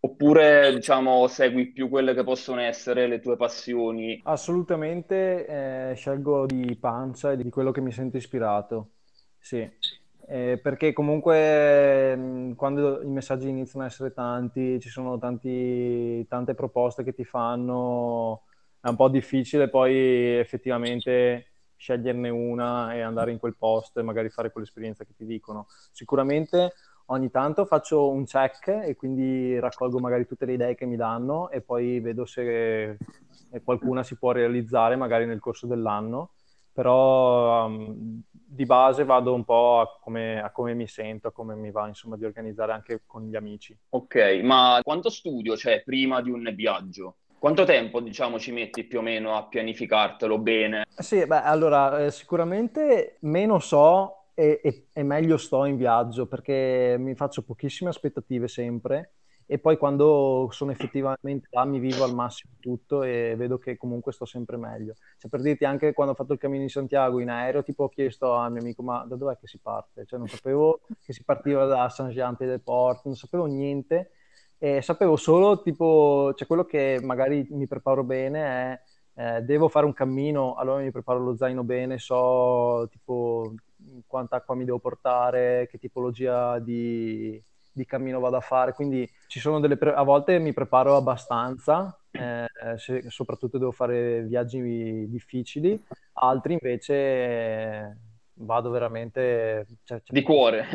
oppure 0.00 0.72
diciamo 0.74 1.26
segui 1.28 1.72
più 1.72 1.88
quelle 1.88 2.14
che 2.14 2.24
possono 2.24 2.60
essere 2.60 3.06
le 3.06 3.20
tue 3.20 3.36
passioni? 3.36 4.20
Assolutamente 4.22 5.46
eh, 5.90 5.94
scelgo 5.94 6.44
di 6.46 6.76
pancia 6.78 7.32
e 7.32 7.36
di 7.36 7.48
quello 7.48 7.70
che 7.70 7.80
mi 7.80 7.90
sento 7.90 8.16
ispirato, 8.18 8.90
sì. 9.38 9.68
Eh, 10.26 10.60
perché 10.62 10.92
comunque 10.92 12.14
mh, 12.14 12.54
quando 12.54 13.02
i 13.02 13.08
messaggi 13.08 13.48
iniziano 13.48 13.84
a 13.84 13.88
essere 13.88 14.12
tanti, 14.12 14.78
ci 14.78 14.88
sono 14.90 15.18
tanti, 15.18 16.24
tante 16.28 16.54
proposte 16.54 17.02
che 17.02 17.14
ti 17.14 17.24
fanno, 17.24 18.44
è 18.80 18.88
un 18.88 18.96
po' 18.96 19.08
difficile 19.08 19.68
poi 19.70 20.38
effettivamente 20.38 21.46
sceglierne 21.76 22.28
una 22.28 22.94
e 22.94 23.00
andare 23.00 23.32
in 23.32 23.38
quel 23.38 23.56
posto 23.56 24.00
e 24.00 24.02
magari 24.02 24.28
fare 24.28 24.52
quell'esperienza 24.52 25.04
che 25.04 25.14
ti 25.16 25.24
dicono. 25.24 25.66
Sicuramente 25.92 26.74
ogni 27.12 27.30
tanto 27.30 27.64
faccio 27.64 28.08
un 28.08 28.24
check 28.24 28.68
e 28.68 28.96
quindi 28.96 29.58
raccolgo 29.58 29.98
magari 29.98 30.26
tutte 30.26 30.46
le 30.46 30.54
idee 30.54 30.74
che 30.74 30.86
mi 30.86 30.96
danno 30.96 31.50
e 31.50 31.60
poi 31.60 32.00
vedo 32.00 32.24
se 32.24 32.96
qualcuna 33.64 34.02
si 34.02 34.16
può 34.16 34.32
realizzare 34.32 34.96
magari 34.96 35.26
nel 35.26 35.40
corso 35.40 35.66
dell'anno, 35.66 36.30
però 36.72 37.66
um, 37.66 38.22
di 38.30 38.64
base 38.64 39.04
vado 39.04 39.34
un 39.34 39.44
po' 39.44 39.80
a 39.80 39.98
come, 40.00 40.40
a 40.40 40.50
come, 40.50 40.74
mi 40.74 40.86
sento, 40.86 41.28
a 41.28 41.32
come 41.32 41.54
mi 41.54 41.70
va 41.70 41.88
insomma 41.88 42.16
di 42.16 42.24
organizzare 42.24 42.72
anche 42.72 43.02
con 43.06 43.26
gli 43.26 43.34
amici. 43.34 43.76
Ok, 43.90 44.40
ma 44.42 44.78
quanto 44.82 45.10
studio 45.10 45.54
c'è 45.54 45.82
prima 45.82 46.20
di 46.20 46.30
un 46.30 46.52
viaggio? 46.54 47.16
Quanto 47.38 47.64
tempo, 47.64 48.00
diciamo, 48.00 48.38
ci 48.38 48.52
metti 48.52 48.84
più 48.84 48.98
o 48.98 49.02
meno 49.02 49.34
a 49.34 49.46
pianificartelo 49.46 50.38
bene? 50.38 50.84
Sì, 50.94 51.24
beh, 51.26 51.42
allora, 51.42 52.04
eh, 52.04 52.10
sicuramente 52.10 53.16
meno 53.20 53.58
so 53.58 54.19
e, 54.40 54.60
e, 54.62 54.86
e, 54.90 55.02
meglio 55.02 55.36
sto 55.36 55.66
in 55.66 55.76
viaggio 55.76 56.26
perché 56.26 56.96
mi 56.98 57.14
faccio 57.14 57.42
pochissime 57.42 57.90
aspettative 57.90 58.48
sempre 58.48 59.12
e 59.44 59.58
poi 59.58 59.76
quando 59.76 60.48
sono 60.50 60.70
effettivamente 60.70 61.48
là 61.50 61.66
mi 61.66 61.78
vivo 61.78 62.04
al 62.04 62.14
massimo 62.14 62.54
tutto 62.58 63.02
e 63.02 63.34
vedo 63.36 63.58
che 63.58 63.76
comunque 63.76 64.12
sto 64.12 64.24
sempre 64.24 64.56
meglio. 64.56 64.94
Cioè, 65.18 65.28
per 65.28 65.42
dirti, 65.42 65.64
anche 65.66 65.92
quando 65.92 66.14
ho 66.14 66.16
fatto 66.16 66.32
il 66.32 66.38
cammino 66.38 66.62
di 66.62 66.70
Santiago 66.70 67.20
in 67.20 67.28
aereo, 67.28 67.62
tipo 67.62 67.84
ho 67.84 67.88
chiesto 67.88 68.32
al 68.34 68.52
mio 68.52 68.62
amico 68.62 68.82
ma 68.82 69.04
da 69.04 69.16
dov'è 69.16 69.36
che 69.36 69.46
si 69.46 69.58
parte? 69.58 70.06
Cioè 70.06 70.18
non 70.18 70.28
sapevo 70.28 70.80
che 71.04 71.12
si 71.12 71.22
partiva 71.22 71.66
da 71.66 71.88
Saint-Jean-Pied-de-Port, 71.90 73.04
non 73.04 73.16
sapevo 73.16 73.44
niente 73.44 74.12
e 74.56 74.80
sapevo 74.80 75.16
solo 75.16 75.60
tipo, 75.60 76.32
cioè 76.34 76.46
quello 76.46 76.64
che 76.64 76.98
magari 77.02 77.46
mi 77.50 77.66
preparo 77.66 78.04
bene 78.04 78.40
è 78.44 78.80
eh, 79.36 79.42
devo 79.42 79.68
fare 79.68 79.84
un 79.84 79.92
cammino, 79.92 80.54
allora 80.54 80.80
mi 80.80 80.90
preparo 80.90 81.18
lo 81.18 81.36
zaino 81.36 81.62
bene, 81.64 81.98
so 81.98 82.88
tipo 82.90 83.52
quanta 84.06 84.36
acqua 84.36 84.54
mi 84.54 84.64
devo 84.64 84.78
portare, 84.78 85.68
che 85.70 85.78
tipologia 85.78 86.58
di, 86.58 87.42
di 87.72 87.84
cammino 87.84 88.20
vado 88.20 88.36
a 88.36 88.40
fare, 88.40 88.72
quindi 88.72 89.08
ci 89.26 89.40
sono 89.40 89.60
delle 89.60 89.76
pre- 89.76 89.94
a 89.94 90.02
volte 90.02 90.38
mi 90.38 90.52
preparo 90.52 90.96
abbastanza, 90.96 91.98
eh, 92.10 92.46
se, 92.76 93.10
soprattutto 93.10 93.58
devo 93.58 93.72
fare 93.72 94.22
viaggi 94.22 95.08
difficili, 95.08 95.82
altri 96.14 96.54
invece 96.54 96.94
eh, 96.94 97.96
vado 98.34 98.70
veramente 98.70 99.66
cioè, 99.84 100.02
di 100.08 100.22
cuore. 100.22 100.66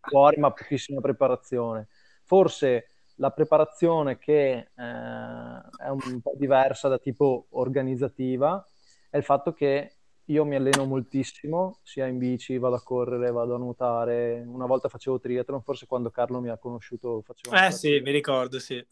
Cuore, 0.00 0.36
ma 0.38 0.50
pochissima 0.50 1.00
preparazione. 1.00 1.88
Forse 2.24 2.86
la 3.16 3.30
preparazione 3.30 4.18
che 4.18 4.52
eh, 4.52 4.66
è 4.74 5.88
un 5.88 6.20
po' 6.20 6.32
diversa 6.36 6.88
da 6.88 6.98
tipo 6.98 7.46
organizzativa 7.50 8.64
è 9.10 9.16
il 9.16 9.24
fatto 9.24 9.52
che 9.52 9.96
io 10.26 10.44
mi 10.44 10.54
alleno 10.54 10.84
moltissimo, 10.84 11.78
sia 11.82 12.06
in 12.06 12.18
bici, 12.18 12.58
vado 12.58 12.76
a 12.76 12.82
correre, 12.82 13.30
vado 13.32 13.54
a 13.54 13.58
nuotare. 13.58 14.44
Una 14.46 14.66
volta 14.66 14.88
facevo 14.88 15.18
triathlon, 15.18 15.62
forse 15.62 15.86
quando 15.86 16.10
Carlo 16.10 16.40
mi 16.40 16.48
ha 16.48 16.58
conosciuto 16.58 17.22
facevo... 17.22 17.56
Eh 17.56 17.70
sì, 17.72 18.00
mi 18.00 18.12
ricordo, 18.12 18.58
sì. 18.58 18.84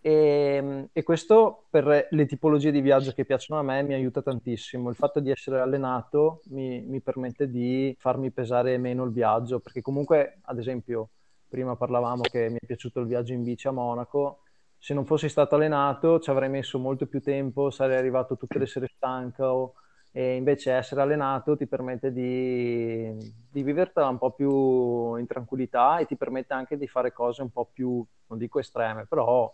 E, 0.00 0.88
e, 0.92 1.02
questo 1.02 1.64
per 1.68 2.06
le 2.08 2.26
tipologie 2.26 2.70
di 2.70 2.80
viaggio 2.80 3.10
che 3.10 3.24
piacciono 3.24 3.58
a 3.58 3.64
me 3.64 3.82
mi 3.82 3.94
aiuta 3.94 4.22
tantissimo. 4.22 4.88
Il 4.88 4.94
fatto 4.94 5.18
di 5.18 5.30
essere 5.30 5.58
allenato 5.58 6.42
mi, 6.50 6.80
mi 6.82 7.00
permette 7.00 7.50
di 7.50 7.92
farmi 7.98 8.30
pesare 8.30 8.78
meno 8.78 9.02
il 9.02 9.10
viaggio, 9.10 9.58
perché 9.58 9.82
comunque, 9.82 10.38
ad 10.42 10.58
esempio, 10.58 11.08
prima 11.48 11.74
parlavamo 11.74 12.22
che 12.22 12.48
mi 12.48 12.58
è 12.60 12.66
piaciuto 12.66 13.00
il 13.00 13.06
viaggio 13.06 13.32
in 13.32 13.42
bici 13.42 13.66
a 13.66 13.72
Monaco, 13.72 14.42
se 14.78 14.94
non 14.94 15.04
fossi 15.04 15.28
stato 15.28 15.56
allenato 15.56 16.20
ci 16.20 16.30
avrei 16.30 16.50
messo 16.50 16.78
molto 16.78 17.06
più 17.06 17.20
tempo, 17.20 17.70
sarei 17.70 17.96
arrivato 17.96 18.36
tutte 18.36 18.60
le 18.60 18.66
sere 18.66 18.88
stanco 18.94 19.74
e 20.16 20.34
invece 20.34 20.72
essere 20.72 21.02
allenato 21.02 21.58
ti 21.58 21.66
permette 21.66 22.10
di, 22.10 23.14
di 23.50 23.62
vivertela 23.62 24.08
un 24.08 24.16
po' 24.16 24.30
più 24.30 25.16
in 25.16 25.26
tranquillità 25.26 25.98
e 25.98 26.06
ti 26.06 26.16
permette 26.16 26.54
anche 26.54 26.78
di 26.78 26.88
fare 26.88 27.12
cose 27.12 27.42
un 27.42 27.50
po' 27.50 27.68
più, 27.70 28.02
non 28.28 28.38
dico 28.38 28.58
estreme, 28.58 29.04
però 29.06 29.52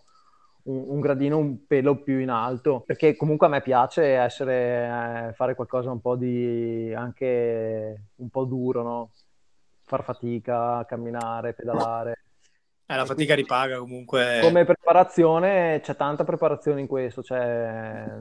un, 0.65 0.85
un 0.87 1.01
gradino 1.01 1.37
un 1.37 1.67
pelo 1.67 2.01
più 2.01 2.21
in 2.21 2.31
alto, 2.31 2.85
perché 2.87 3.17
comunque 3.17 3.49
a 3.49 3.51
me 3.51 3.61
piace 3.61 4.05
essere, 4.15 5.31
eh, 5.31 5.33
fare 5.33 5.57
qualcosa 5.57 5.91
un 5.91 6.01
po' 6.01 6.15
di 6.15 6.95
anche 6.95 8.11
un 8.15 8.31
po' 8.31 8.45
duro, 8.45 8.83
no? 8.85 9.11
far 9.83 10.05
fatica, 10.05 10.85
camminare, 10.87 11.55
pedalare. 11.55 12.23
Eh, 12.93 12.97
la 12.97 13.07
fatica 13.07 13.35
ripaga 13.35 13.79
comunque. 13.79 14.41
Come 14.43 14.67
preparazione 14.67 15.81
c'è 15.83 15.97
tanta 15.97 16.25
preparazione 16.25 16.81
in 16.81 16.87
questo, 16.87 17.23
cioè 17.23 18.19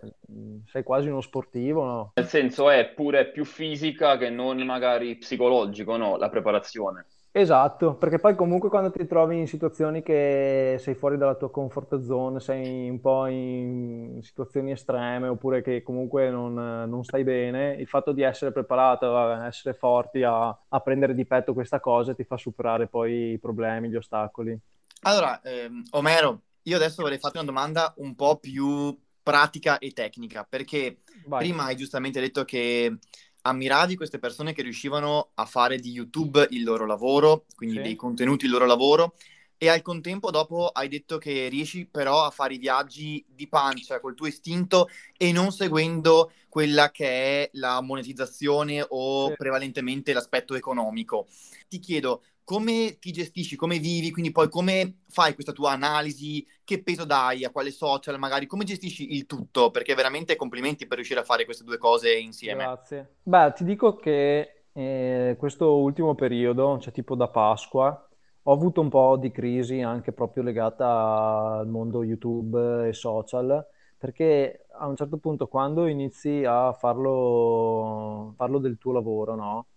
sei 0.65 0.83
quasi 0.83 1.09
uno 1.09 1.19
sportivo, 1.19 1.83
no? 1.83 2.11
Nel 2.15 2.27
senso 2.27 2.69
è 2.69 2.87
pure 2.87 3.29
più 3.31 3.43
fisica 3.43 4.17
che 4.17 4.29
non 4.29 4.57
magari 4.59 5.17
psicologico, 5.17 5.97
no? 5.97 6.15
La 6.15 6.29
preparazione. 6.29 7.05
Esatto, 7.33 7.95
perché 7.95 8.19
poi 8.19 8.35
comunque 8.35 8.67
quando 8.67 8.91
ti 8.91 9.07
trovi 9.07 9.39
in 9.39 9.47
situazioni 9.47 10.03
che 10.03 10.75
sei 10.77 10.95
fuori 10.95 11.15
dalla 11.15 11.35
tua 11.35 11.49
comfort 11.49 12.01
zone, 12.01 12.41
sei 12.41 12.89
un 12.89 12.99
po' 12.99 13.25
in 13.27 14.19
situazioni 14.21 14.71
estreme 14.71 15.29
oppure 15.29 15.61
che 15.61 15.81
comunque 15.81 16.29
non, 16.29 16.53
non 16.53 17.05
stai 17.05 17.23
bene, 17.23 17.75
il 17.75 17.87
fatto 17.87 18.11
di 18.11 18.21
essere 18.21 18.51
preparato, 18.51 19.15
a 19.15 19.47
essere 19.47 19.73
forti 19.73 20.23
a, 20.23 20.49
a, 20.49 20.79
prendere 20.81 21.13
di 21.15 21.25
petto 21.25 21.53
questa 21.53 21.79
cosa 21.79 22.13
ti 22.13 22.25
fa 22.25 22.35
superare 22.35 22.87
poi 22.87 23.31
i 23.31 23.39
problemi, 23.39 23.87
gli 23.87 23.95
ostacoli. 23.95 24.59
Allora, 25.03 25.41
ehm, 25.41 25.83
Omero, 25.91 26.41
io 26.63 26.75
adesso 26.75 27.01
vorrei 27.01 27.17
farti 27.17 27.37
una 27.37 27.45
domanda 27.45 27.93
un 27.99 28.13
po' 28.13 28.39
più 28.39 28.93
pratica 29.23 29.77
e 29.79 29.91
tecnica, 29.91 30.45
perché 30.47 30.97
Vai. 31.25 31.45
prima 31.45 31.63
hai 31.63 31.77
giustamente 31.77 32.19
detto 32.19 32.43
che 32.43 32.97
ammiravi 33.41 33.95
queste 33.95 34.19
persone 34.19 34.53
che 34.53 34.61
riuscivano 34.61 35.31
a 35.35 35.45
fare 35.45 35.79
di 35.79 35.91
YouTube 35.91 36.47
il 36.51 36.63
loro 36.63 36.85
lavoro, 36.85 37.45
quindi 37.55 37.77
sì. 37.77 37.81
dei 37.81 37.95
contenuti 37.95 38.45
il 38.45 38.51
loro 38.51 38.65
lavoro, 38.65 39.15
e 39.57 39.69
al 39.69 39.83
contempo 39.83 40.31
dopo 40.31 40.69
hai 40.69 40.87
detto 40.87 41.19
che 41.19 41.47
riesci 41.47 41.85
però 41.85 42.25
a 42.25 42.31
fare 42.31 42.55
i 42.55 42.57
viaggi 42.57 43.23
di 43.27 43.47
pancia 43.47 43.99
col 43.99 44.15
tuo 44.15 44.25
istinto 44.25 44.89
e 45.15 45.31
non 45.31 45.51
seguendo 45.51 46.31
quella 46.49 46.89
che 46.89 47.05
è 47.43 47.49
la 47.53 47.79
monetizzazione 47.79 48.83
o 48.89 49.29
sì. 49.29 49.35
prevalentemente 49.35 50.13
l'aspetto 50.13 50.55
economico. 50.55 51.27
Ti 51.67 51.77
chiedo, 51.77 52.23
come 52.51 52.97
ti 52.99 53.13
gestisci, 53.13 53.55
come 53.55 53.79
vivi, 53.79 54.11
quindi 54.11 54.33
poi 54.33 54.49
come 54.49 55.03
fai 55.07 55.33
questa 55.35 55.53
tua 55.53 55.71
analisi, 55.71 56.45
che 56.65 56.83
peso 56.83 57.05
dai, 57.05 57.45
a 57.45 57.49
quale 57.49 57.71
social 57.71 58.19
magari, 58.19 58.45
come 58.45 58.65
gestisci 58.65 59.15
il 59.15 59.25
tutto, 59.25 59.71
perché 59.71 59.95
veramente 59.95 60.35
complimenti 60.35 60.85
per 60.85 60.97
riuscire 60.97 61.21
a 61.21 61.23
fare 61.23 61.45
queste 61.45 61.63
due 61.63 61.77
cose 61.77 62.13
insieme. 62.13 62.65
Grazie. 62.65 63.15
Beh, 63.23 63.53
ti 63.53 63.63
dico 63.63 63.95
che 63.95 64.63
eh, 64.73 65.35
questo 65.39 65.77
ultimo 65.77 66.13
periodo, 66.13 66.77
cioè 66.79 66.91
tipo 66.91 67.15
da 67.15 67.29
Pasqua, 67.29 68.09
ho 68.43 68.51
avuto 68.51 68.81
un 68.81 68.89
po' 68.89 69.15
di 69.15 69.31
crisi 69.31 69.79
anche 69.79 70.11
proprio 70.11 70.43
legata 70.43 71.59
al 71.59 71.69
mondo 71.69 72.03
YouTube 72.03 72.89
e 72.89 72.91
social, 72.91 73.65
perché 73.97 74.65
a 74.77 74.87
un 74.87 74.97
certo 74.97 75.15
punto 75.19 75.47
quando 75.47 75.87
inizi 75.87 76.43
a 76.45 76.73
farlo, 76.73 78.33
farlo 78.35 78.57
del 78.57 78.77
tuo 78.77 78.91
lavoro, 78.91 79.35
no? 79.35 79.67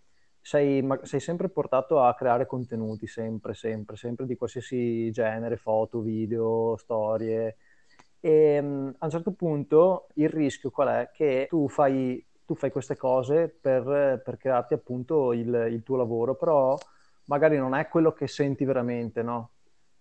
Sei, 0.47 0.87
sei, 1.05 1.21
sempre 1.21 1.49
portato 1.49 2.03
a 2.03 2.15
creare 2.15 2.45
contenuti, 2.47 3.07
sempre, 3.07 3.55
sempre, 3.55 3.97
sempre 3.97 4.27
di 4.27 4.37
qualsiasi 4.37 5.11
genere, 5.11 5.57
foto, 5.57 6.01
video, 6.01 6.77
storie. 6.77 7.57
E 8.21 8.59
um, 8.61 8.95
a 8.99 9.07
un 9.07 9.11
certo 9.11 9.33
punto 9.33 10.09
il 10.17 10.29
rischio 10.29 10.71
qual 10.71 10.89
è? 10.89 11.11
Che 11.15 11.47
tu 11.49 11.67
fai, 11.69 12.23
tu 12.45 12.55
fai 12.55 12.71
queste 12.71 12.95
cose 12.95 13.49
per, 13.49 14.21
per 14.23 14.37
crearti 14.37 14.75
appunto 14.75 15.33
il, 15.33 15.69
il 15.71 15.83
tuo 15.83 15.97
lavoro, 15.97 16.35
però 16.35 16.77
magari 17.25 17.57
non 17.57 17.75
è 17.75 17.89
quello 17.89 18.13
che 18.13 18.27
senti 18.29 18.67
veramente, 18.67 19.23
no? 19.23 19.51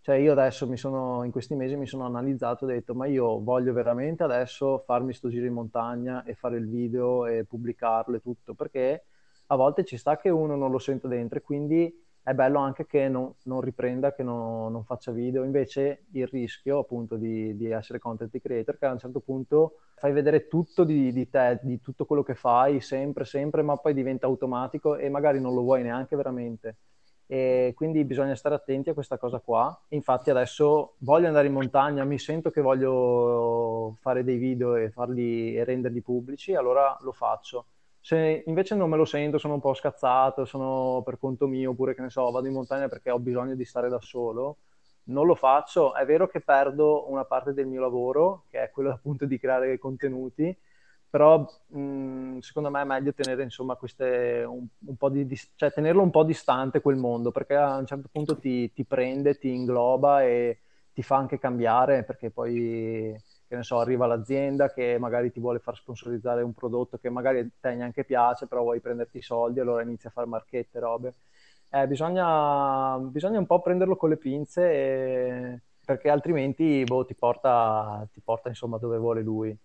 Cioè 0.01 0.15
io 0.17 0.33
adesso 0.33 0.67
mi 0.67 0.75
sono, 0.75 1.23
in 1.23 1.31
questi 1.31 1.55
mesi 1.55 1.77
mi 1.77 1.87
sono 1.87 2.05
analizzato 2.05 2.67
e 2.67 2.71
ho 2.71 2.75
detto 2.75 2.93
ma 2.95 3.05
io 3.05 3.41
voglio 3.41 3.71
veramente 3.71 4.23
adesso 4.23 4.79
farmi 4.85 5.13
sto 5.13 5.29
giro 5.29 5.45
in 5.45 5.53
montagna 5.53 6.23
e 6.25 6.35
fare 6.35 6.57
il 6.57 6.67
video 6.67 7.25
e 7.25 7.45
pubblicarlo 7.45 8.17
e 8.17 8.21
tutto, 8.21 8.53
perché 8.53 9.05
a 9.53 9.55
volte 9.55 9.85
ci 9.85 9.97
sta 9.97 10.17
che 10.17 10.29
uno 10.29 10.55
non 10.55 10.71
lo 10.71 10.79
sente 10.79 11.07
dentro 11.07 11.37
e 11.37 11.41
quindi 11.41 12.01
è 12.21 12.33
bello 12.33 12.59
anche 12.59 12.85
che 12.85 13.09
non, 13.09 13.33
non 13.43 13.59
riprenda, 13.61 14.13
che 14.13 14.23
non, 14.23 14.71
non, 14.71 14.85
faccia 14.85 15.11
video. 15.11 15.43
Invece 15.43 16.05
il 16.11 16.27
rischio 16.27 16.79
appunto 16.79 17.17
di, 17.17 17.55
di, 17.57 17.69
essere 17.69 17.99
content 17.99 18.37
creator 18.39 18.77
che 18.77 18.85
a 18.85 18.91
un 18.91 18.99
certo 18.99 19.19
punto 19.19 19.79
fai 19.95 20.13
vedere 20.13 20.47
tutto 20.47 20.83
di, 20.83 21.11
di, 21.11 21.29
te, 21.29 21.59
di 21.61 21.81
tutto 21.81 22.05
quello 22.05 22.23
che 22.23 22.35
fai, 22.35 22.79
sempre, 22.79 23.25
sempre, 23.25 23.61
ma 23.61 23.75
poi 23.77 23.93
diventa 23.93 24.25
automatico 24.25 24.95
e 24.95 25.09
magari 25.09 25.41
non 25.41 25.53
lo 25.53 25.61
vuoi 25.61 25.83
neanche 25.83 26.15
veramente 26.15 26.77
e 27.25 27.73
quindi 27.75 28.03
bisogna 28.03 28.35
stare 28.35 28.55
attenti 28.55 28.89
a 28.89 28.93
questa 28.93 29.17
cosa 29.17 29.39
qua. 29.39 29.75
Infatti 29.89 30.29
adesso 30.29 30.95
voglio 30.99 31.27
andare 31.27 31.47
in 31.47 31.53
montagna, 31.53 32.03
mi 32.03 32.19
sento 32.19 32.51
che 32.51 32.61
voglio 32.61 33.97
fare 34.01 34.23
dei 34.23 34.37
video 34.37 34.75
e, 34.75 34.91
farli, 34.91 35.55
e 35.55 35.63
renderli 35.63 36.01
pubblici, 36.01 36.53
allora 36.53 36.95
lo 37.01 37.11
faccio. 37.11 37.65
Se 38.05 38.43
invece 38.47 38.75
non 38.75 38.89
me 38.89 38.97
lo 38.97 39.05
sento, 39.05 39.37
sono 39.37 39.53
un 39.55 39.61
po' 39.61 39.73
scazzato, 39.73 40.43
sono 40.45 41.01
per 41.05 41.17
conto 41.17 41.47
mio, 41.47 41.71
oppure 41.71 41.95
che 41.95 42.01
ne 42.01 42.09
so, 42.09 42.29
vado 42.31 42.47
in 42.47 42.53
montagna 42.53 42.89
perché 42.89 43.09
ho 43.11 43.19
bisogno 43.19 43.55
di 43.55 43.63
stare 43.63 43.87
da 43.89 43.99
solo, 44.01 44.57
non 45.05 45.25
lo 45.25 45.35
faccio. 45.35 45.95
È 45.95 46.05
vero 46.05 46.27
che 46.27 46.41
perdo 46.41 47.09
una 47.09 47.23
parte 47.25 47.53
del 47.53 47.65
mio 47.67 47.79
lavoro, 47.81 48.43
che 48.49 48.61
è 48.63 48.71
quello 48.71 48.91
appunto 48.93 49.25
di 49.25 49.39
creare 49.39 49.77
contenuti, 49.79 50.53
però 51.09 51.45
mh, 51.67 52.39
secondo 52.39 52.69
me 52.69 52.81
è 52.81 52.85
meglio 52.85 53.13
tenere 53.13 53.43
insomma 53.43 53.75
queste 53.75 54.43
un, 54.47 54.65
un 54.87 54.95
po' 54.97 55.09
di, 55.09 55.25
cioè 55.55 55.71
tenerlo 55.71 56.01
un 56.01 56.09
po' 56.11 56.23
distante 56.25 56.81
quel 56.81 56.97
mondo 56.97 57.31
perché 57.31 57.55
a 57.55 57.77
un 57.77 57.85
certo 57.85 58.09
punto 58.11 58.37
ti, 58.37 58.71
ti, 58.73 58.83
prende, 58.85 59.37
ti 59.37 59.49
ingloba 59.53 60.23
e 60.23 60.59
ti 60.93 61.03
fa 61.03 61.15
anche 61.17 61.39
cambiare 61.39 62.03
perché 62.03 62.31
poi 62.31 63.15
che 63.53 63.59
ne 63.59 63.63
so 63.63 63.77
arriva 63.77 64.07
l'azienda 64.07 64.73
che 64.73 64.97
magari 64.99 65.31
ti 65.31 65.39
vuole 65.39 65.59
far 65.59 65.75
sponsorizzare 65.75 66.41
un 66.41 66.53
prodotto 66.53 66.97
che 66.97 67.09
magari 67.09 67.39
a 67.39 67.47
te 67.59 67.75
neanche 67.75 68.03
piace 68.03 68.47
però 68.47 68.63
vuoi 68.63 68.79
prenderti 68.79 69.19
i 69.19 69.21
soldi 69.21 69.59
allora 69.59 69.83
inizi 69.83 70.07
a 70.07 70.09
fare 70.09 70.25
marchette 70.27 70.79
robe. 70.79 71.13
Eh, 71.69 71.87
bisogna, 71.87 72.97
bisogna 72.97 73.37
un 73.39 73.45
po' 73.45 73.61
prenderlo 73.61 73.95
con 73.95 74.09
le 74.09 74.17
pinze 74.17 74.71
e, 74.71 75.59
perché 75.85 76.09
altrimenti 76.09 76.83
boh, 76.83 77.05
ti 77.05 77.13
porta, 77.13 78.07
ti 78.11 78.21
porta 78.21 78.49
insomma 78.49 78.77
dove 78.77 78.97
vuole 78.97 79.21
lui 79.21 79.55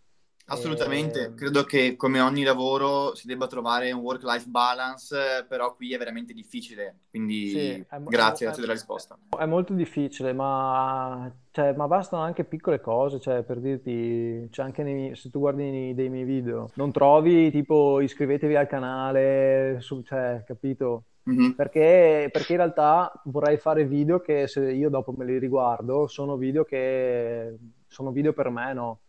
Assolutamente, 0.48 1.26
eh... 1.26 1.34
credo 1.34 1.64
che 1.64 1.96
come 1.96 2.20
ogni 2.20 2.42
lavoro 2.42 3.14
si 3.14 3.26
debba 3.26 3.46
trovare 3.46 3.92
un 3.92 4.00
work-life 4.00 4.48
balance, 4.48 5.44
però 5.46 5.74
qui 5.74 5.92
è 5.92 5.98
veramente 5.98 6.32
difficile, 6.32 7.00
quindi 7.10 7.48
sì, 7.48 7.86
è, 7.88 8.00
grazie 8.00 8.48
è, 8.48 8.54
della 8.54 8.72
risposta. 8.72 9.18
È 9.38 9.44
molto 9.44 9.74
difficile, 9.74 10.32
ma, 10.32 11.30
cioè, 11.50 11.74
ma, 11.74 11.86
bastano 11.86 12.22
anche 12.22 12.44
piccole 12.44 12.80
cose, 12.80 13.20
cioè, 13.20 13.42
per 13.42 13.60
dirti, 13.60 14.48
cioè, 14.50 14.64
anche 14.64 14.82
nei, 14.82 15.14
se 15.16 15.28
tu 15.30 15.38
guardi 15.38 15.94
dei 15.94 16.08
miei 16.08 16.24
video, 16.24 16.70
non 16.74 16.92
trovi 16.92 17.50
tipo 17.50 18.00
iscrivetevi 18.00 18.56
al 18.56 18.66
canale, 18.66 19.76
su, 19.80 20.02
cioè, 20.02 20.42
capito? 20.46 21.04
Mm-hmm. 21.28 21.50
Perché, 21.50 22.30
perché 22.32 22.52
in 22.52 22.58
realtà 22.58 23.12
vorrei 23.24 23.58
fare 23.58 23.84
video 23.84 24.20
che 24.20 24.48
se 24.48 24.72
io 24.72 24.88
dopo 24.88 25.12
me 25.12 25.26
li 25.26 25.38
riguardo 25.38 26.06
sono 26.06 26.38
video 26.38 26.64
che 26.64 27.54
sono 27.86 28.12
video 28.12 28.32
per 28.32 28.48
me, 28.48 28.72
no? 28.72 29.00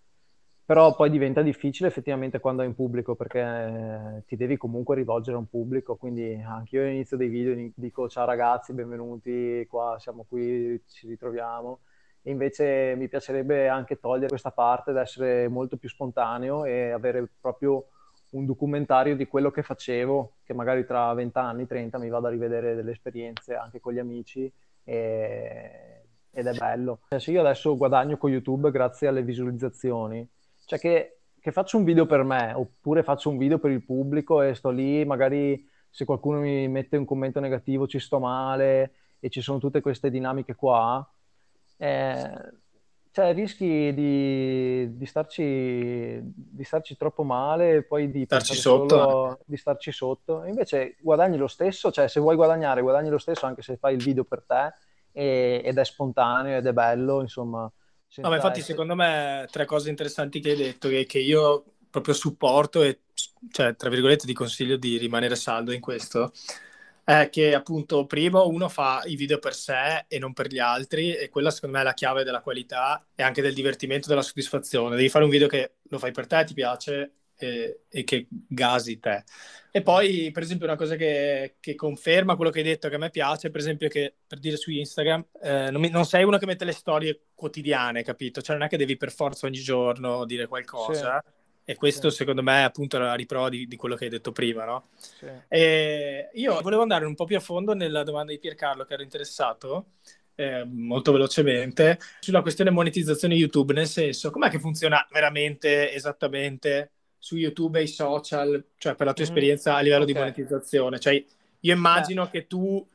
Però 0.69 0.93
poi 0.93 1.09
diventa 1.09 1.41
difficile 1.41 1.87
effettivamente 1.87 2.37
quando 2.37 2.61
è 2.61 2.65
in 2.67 2.75
pubblico 2.75 3.15
perché 3.15 3.39
eh, 3.39 4.23
ti 4.27 4.35
devi 4.35 4.55
comunque 4.55 4.95
rivolgere 4.95 5.35
a 5.35 5.39
un 5.39 5.49
pubblico, 5.49 5.95
quindi 5.95 6.39
anche 6.45 6.75
io 6.75 6.83
all'inizio 6.83 7.17
dei 7.17 7.27
video 7.27 7.71
dico 7.73 8.07
ciao 8.07 8.27
ragazzi, 8.27 8.73
benvenuti, 8.73 9.65
qua 9.67 9.97
siamo 9.97 10.27
qui, 10.29 10.79
ci 10.87 11.07
ritroviamo. 11.07 11.79
E 12.21 12.29
invece 12.29 12.93
mi 12.97 13.07
piacerebbe 13.07 13.67
anche 13.67 13.99
togliere 13.99 14.27
questa 14.27 14.51
parte 14.51 14.91
ed 14.91 14.97
essere 14.97 15.47
molto 15.47 15.75
più 15.75 15.89
spontaneo 15.89 16.65
e 16.65 16.91
avere 16.91 17.27
proprio 17.41 17.87
un 18.33 18.45
documentario 18.45 19.15
di 19.15 19.25
quello 19.25 19.49
che 19.49 19.63
facevo, 19.63 20.33
che 20.43 20.53
magari 20.53 20.85
tra 20.85 21.11
20 21.15 21.35
anni, 21.39 21.65
30 21.65 21.97
mi 21.97 22.09
vado 22.09 22.27
a 22.27 22.29
rivedere 22.29 22.75
delle 22.75 22.91
esperienze 22.91 23.55
anche 23.55 23.79
con 23.79 23.93
gli 23.93 23.97
amici 23.97 24.53
e... 24.83 26.03
ed 26.29 26.45
è 26.45 26.53
bello. 26.53 26.99
Cioè, 27.09 27.19
se 27.19 27.31
io 27.31 27.39
adesso 27.39 27.75
guadagno 27.75 28.17
con 28.17 28.29
YouTube 28.29 28.69
grazie 28.69 29.07
alle 29.07 29.23
visualizzazioni, 29.23 30.29
cioè 30.69 30.77
che, 30.77 31.21
che, 31.39 31.51
faccio 31.51 31.77
un 31.77 31.83
video 31.83 32.05
per 32.05 32.23
me 32.23 32.53
oppure 32.53 33.01
faccio 33.01 33.31
un 33.31 33.37
video 33.37 33.57
per 33.57 33.71
il 33.71 33.83
pubblico 33.83 34.43
e 34.43 34.53
sto 34.53 34.69
lì, 34.69 35.03
magari 35.03 35.67
se 35.89 36.05
qualcuno 36.05 36.41
mi 36.41 36.67
mette 36.67 36.95
un 36.95 37.05
commento 37.05 37.39
negativo 37.39 37.87
ci 37.87 37.97
sto 37.97 38.19
male 38.19 38.93
e 39.19 39.29
ci 39.29 39.41
sono 39.41 39.57
tutte 39.57 39.81
queste 39.81 40.11
dinamiche 40.11 40.53
qua, 40.53 41.03
eh, 41.77 42.31
cioè 43.09 43.33
rischi 43.33 43.91
di, 43.95 44.95
di, 44.95 45.05
starci, 45.07 46.21
di, 46.21 46.63
starci, 46.63 46.95
troppo 46.97 47.23
male 47.23 47.77
e 47.77 47.83
poi 47.83 48.11
di 48.11 48.25
starci 48.25 48.53
sotto. 48.53 48.95
Solo, 48.95 49.39
di 49.45 49.57
starci 49.57 49.91
sotto. 49.91 50.43
Invece 50.43 50.97
guadagni 50.99 51.37
lo 51.37 51.47
stesso, 51.47 51.91
cioè 51.91 52.07
se 52.07 52.19
vuoi 52.19 52.35
guadagnare, 52.35 52.83
guadagni 52.83 53.09
lo 53.09 53.17
stesso 53.17 53.47
anche 53.47 53.63
se 53.63 53.77
fai 53.77 53.95
il 53.95 54.03
video 54.03 54.23
per 54.23 54.43
te 54.45 54.71
ed 55.11 55.75
è 55.75 55.83
spontaneo 55.83 56.59
ed 56.59 56.67
è 56.67 56.73
bello, 56.73 57.21
insomma 57.21 57.69
No, 58.15 58.29
ma 58.29 58.35
infatti, 58.35 58.61
secondo 58.61 58.95
me, 58.95 59.47
tre 59.49 59.65
cose 59.65 59.89
interessanti 59.89 60.39
che 60.39 60.51
hai 60.51 60.57
detto 60.57 60.89
che, 60.89 61.05
che 61.05 61.19
io 61.19 61.63
proprio 61.89 62.13
supporto 62.13 62.83
e, 62.83 62.99
cioè, 63.51 63.75
tra 63.75 63.89
virgolette, 63.89 64.25
ti 64.25 64.33
consiglio 64.33 64.77
di 64.77 64.97
rimanere 64.97 65.35
saldo 65.35 65.71
in 65.71 65.79
questo 65.79 66.31
è 67.09 67.29
che 67.31 67.55
appunto 67.55 68.05
primo 68.05 68.47
uno 68.47 68.69
fa 68.69 69.01
i 69.05 69.15
video 69.15 69.39
per 69.39 69.55
sé 69.55 70.05
e 70.07 70.19
non 70.19 70.33
per 70.33 70.47
gli 70.47 70.59
altri 70.59 71.15
e 71.15 71.29
quella 71.29 71.49
secondo 71.49 71.75
me 71.75 71.81
è 71.81 71.85
la 71.85 71.95
chiave 71.95 72.23
della 72.23 72.41
qualità 72.41 73.03
e 73.15 73.23
anche 73.23 73.41
del 73.41 73.55
divertimento 73.55 74.07
della 74.07 74.21
soddisfazione. 74.21 74.95
Devi 74.95 75.09
fare 75.09 75.23
un 75.23 75.31
video 75.31 75.47
che 75.47 75.77
lo 75.89 75.97
fai 75.97 76.11
per 76.11 76.27
te 76.27 76.43
ti 76.43 76.53
piace 76.53 77.13
e, 77.39 77.81
e 77.89 78.03
che 78.03 78.27
gasi 78.29 78.99
te 78.99 79.23
e 79.71 79.81
poi 79.81 80.29
per 80.31 80.43
esempio 80.43 80.65
una 80.65 80.75
cosa 80.75 80.95
che, 80.95 81.55
che, 81.59 81.75
conferma 81.75 82.35
quello 82.35 82.51
che 82.51 82.59
hai 82.59 82.65
detto 82.65 82.89
che 82.89 82.95
a 82.95 82.99
me 82.99 83.09
piace 83.09 83.49
per 83.49 83.61
esempio 83.61 83.87
che 83.87 84.15
per 84.27 84.39
dire 84.39 84.57
su 84.57 84.71
Instagram 84.71 85.25
eh, 85.41 85.71
non, 85.71 85.81
mi, 85.81 85.89
non, 85.89 86.05
sei 86.05 86.23
uno 86.23 86.37
che 86.37 86.45
mette 86.45 86.65
le 86.65 86.71
storie 86.71 87.27
quotidiane 87.33 88.03
capito 88.03 88.41
cioè 88.41 88.55
non 88.55 88.65
è 88.65 88.69
che 88.69 88.77
devi 88.77 88.97
per 88.97 89.11
forza 89.11 89.45
ogni 89.45 89.59
giorno 89.59 90.25
dire 90.25 90.47
qualcosa 90.47 91.23
sì 91.23 91.37
e 91.69 91.75
questo 91.75 92.09
sì. 92.09 92.15
secondo 92.15 92.41
me 92.41 92.61
è 92.61 92.63
appunto 92.63 92.97
la 92.97 93.13
riprova 93.13 93.47
di, 93.47 93.67
di, 93.67 93.75
quello 93.75 93.93
che 93.93 94.05
hai 94.05 94.09
detto 94.09 94.31
prima, 94.31 94.65
no? 94.65 94.87
Sì. 94.95 95.27
io 96.33 96.61
volevo 96.61 96.81
andare 96.81 97.05
un 97.05 97.13
po' 97.13 97.25
più 97.25 97.37
a 97.37 97.39
fondo 97.39 97.75
nella 97.75 98.01
domanda 98.01 98.31
di 98.31 98.39
Piercarlo 98.39 98.85
che 98.85 98.93
ero 98.95 99.03
interessato, 99.03 99.91
eh, 100.33 100.63
molto 100.65 101.11
velocemente, 101.11 101.99
sulla 102.21 102.41
questione 102.41 102.71
monetizzazione 102.71 103.35
YouTube, 103.35 103.73
nel 103.73 103.85
senso, 103.85 104.31
com'è 104.31 104.49
che 104.49 104.57
funziona 104.57 105.05
veramente, 105.11 105.93
esattamente, 105.93 106.93
su 107.19 107.35
YouTube 107.35 107.79
e 107.79 107.83
i 107.83 107.87
social, 107.87 108.63
cioè 108.77 108.95
per 108.95 109.05
la 109.05 109.13
tua 109.13 109.25
mm 109.25 109.27
esperienza 109.27 109.75
a 109.75 109.81
livello 109.81 110.03
okay. 110.03 110.13
di 110.13 110.19
monetizzazione? 110.19 110.99
Cioè, 110.99 111.23
io 111.59 111.73
immagino 111.73 112.23
Beh. 112.23 112.29
che 112.31 112.47
tu 112.47 112.87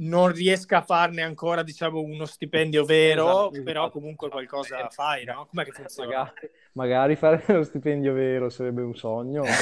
non 0.00 0.32
riesca 0.32 0.78
a 0.78 0.82
farne 0.82 1.22
ancora, 1.22 1.62
diciamo, 1.62 2.00
uno 2.00 2.24
stipendio 2.24 2.84
vero, 2.84 3.50
esatto, 3.50 3.62
però 3.62 3.82
esatto. 3.82 3.98
comunque 3.98 4.28
qualcosa 4.28 4.88
fai, 4.90 5.24
no? 5.24 5.46
Com'è 5.50 5.64
che 5.64 5.72
funziona? 5.72 6.08
Magari, 6.08 6.50
magari 6.72 7.16
fare 7.16 7.44
lo 7.54 7.62
stipendio 7.62 8.12
vero 8.12 8.48
sarebbe 8.50 8.82
un 8.82 8.94
sogno. 8.94 9.44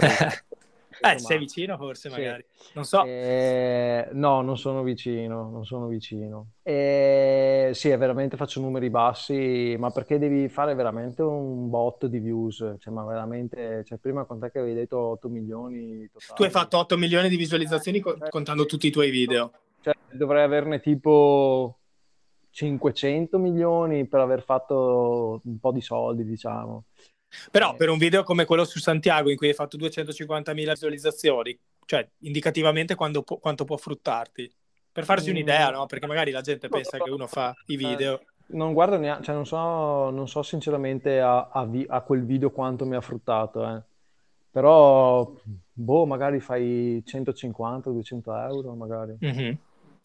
eh, 1.00 1.18
sei 1.18 1.38
vicino 1.38 1.76
forse, 1.76 2.08
magari. 2.08 2.44
Sì. 2.54 2.70
Non 2.74 2.84
so. 2.84 3.04
Eh, 3.04 4.08
no, 4.12 4.40
non 4.40 4.56
sono 4.56 4.82
vicino, 4.82 5.50
non 5.50 5.64
sono 5.64 5.86
vicino. 5.86 6.52
Eh, 6.62 7.70
sì, 7.74 7.88
veramente 7.96 8.36
faccio 8.36 8.60
numeri 8.60 8.90
bassi, 8.90 9.76
ma 9.78 9.90
perché 9.90 10.18
devi 10.18 10.48
fare 10.48 10.74
veramente 10.74 11.22
un 11.22 11.68
bot 11.68 12.06
di 12.06 12.18
views? 12.18 12.76
Cioè, 12.78 12.92
ma 12.92 13.04
veramente, 13.04 13.84
cioè, 13.84 13.98
prima 13.98 14.24
con 14.24 14.40
te 14.40 14.50
che 14.50 14.58
avevi 14.58 14.74
detto 14.74 14.98
8 14.98 15.28
milioni 15.28 16.08
totali. 16.10 16.34
Tu 16.34 16.42
hai 16.42 16.50
fatto 16.50 16.78
8 16.78 16.96
milioni 16.96 17.28
di 17.28 17.36
visualizzazioni 17.36 17.98
eh, 17.98 18.28
contando 18.30 18.66
tutti 18.66 18.86
i 18.86 18.90
tuoi 18.90 19.10
video. 19.10 19.52
Cioè, 19.80 19.94
dovrei 20.12 20.42
averne 20.42 20.80
tipo 20.80 21.78
500 22.50 23.38
milioni 23.38 24.06
per 24.06 24.20
aver 24.20 24.42
fatto 24.42 25.40
un 25.44 25.58
po' 25.58 25.72
di 25.72 25.80
soldi, 25.82 26.24
diciamo. 26.24 26.84
Però 27.50 27.72
eh. 27.72 27.76
per 27.76 27.88
un 27.88 27.98
video 27.98 28.22
come 28.22 28.44
quello 28.44 28.64
su 28.64 28.78
Santiago 28.78 29.30
in 29.30 29.36
cui 29.36 29.48
hai 29.48 29.54
fatto 29.54 29.76
250.000 29.76 30.54
visualizzazioni, 30.54 31.58
cioè 31.84 32.08
indicativamente 32.20 32.94
può, 32.94 33.22
quanto 33.38 33.64
può 33.64 33.76
fruttarti? 33.76 34.52
Per 34.92 35.04
farci 35.04 35.28
mm. 35.28 35.32
un'idea, 35.32 35.70
no? 35.70 35.86
Perché 35.86 36.06
magari 36.06 36.30
la 36.30 36.40
gente 36.40 36.68
pensa 36.68 36.98
che 36.98 37.10
uno 37.10 37.26
fa 37.26 37.54
i 37.66 37.76
video. 37.76 38.22
Non 38.48 38.72
guardo 38.72 38.96
neanche, 38.96 39.24
cioè 39.24 39.34
non 39.34 39.44
so, 39.44 40.08
non 40.10 40.28
so 40.28 40.42
sinceramente 40.42 41.20
a, 41.20 41.48
a, 41.48 41.66
vi- 41.66 41.86
a, 41.86 42.00
quel 42.00 42.24
video 42.24 42.50
quanto 42.50 42.86
mi 42.86 42.94
ha 42.94 43.00
fruttato, 43.00 43.68
eh. 43.68 43.82
Però, 44.50 45.34
boh, 45.70 46.06
magari 46.06 46.40
fai 46.40 47.02
150-200 47.04 48.48
euro, 48.48 48.74
magari. 48.74 49.18
Mm-hmm. 49.22 49.54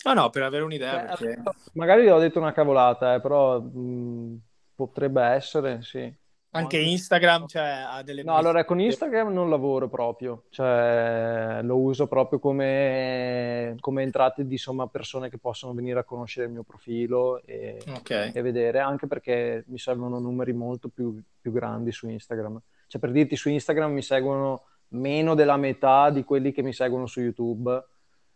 Ah 0.03 0.13
no, 0.13 0.29
per 0.29 0.43
avere 0.43 0.63
un'idea. 0.63 1.03
Eh, 1.03 1.15
perché... 1.15 1.41
Magari 1.73 2.09
ho 2.09 2.19
detto 2.19 2.39
una 2.39 2.51
cavolata, 2.51 3.13
eh, 3.13 3.21
però 3.21 3.61
mh, 3.61 4.39
potrebbe 4.75 5.21
essere, 5.23 5.81
sì. 5.83 6.13
Anche 6.53 6.77
Instagram 6.77 7.47
cioè, 7.47 7.85
ha 7.87 8.03
delle... 8.03 8.23
No, 8.23 8.35
allora 8.35 8.65
con 8.65 8.81
Instagram 8.81 9.31
non 9.31 9.49
lavoro 9.49 9.87
proprio, 9.87 10.43
cioè 10.49 11.59
lo 11.63 11.77
uso 11.77 12.07
proprio 12.07 12.39
come, 12.39 13.77
come 13.79 14.03
entrate 14.03 14.45
di 14.45 14.53
insomma, 14.53 14.87
persone 14.87 15.29
che 15.29 15.37
possono 15.37 15.73
venire 15.73 15.99
a 15.99 16.03
conoscere 16.03 16.47
il 16.47 16.51
mio 16.51 16.63
profilo 16.63 17.41
e, 17.45 17.81
okay. 17.95 18.31
e 18.33 18.41
vedere, 18.41 18.79
anche 18.79 19.07
perché 19.07 19.63
mi 19.67 19.77
servono 19.77 20.19
numeri 20.19 20.51
molto 20.51 20.89
più, 20.89 21.17
più, 21.39 21.53
grandi 21.53 21.93
su 21.93 22.09
Instagram. 22.09 22.61
Cioè 22.85 22.99
per 22.99 23.11
dirti 23.11 23.37
su 23.37 23.47
Instagram 23.47 23.93
mi 23.93 24.01
seguono 24.01 24.63
meno 24.89 25.35
della 25.35 25.55
metà 25.55 26.09
di 26.09 26.25
quelli 26.25 26.51
che 26.51 26.61
mi 26.61 26.73
seguono 26.73 27.05
su 27.05 27.21
YouTube. 27.21 27.81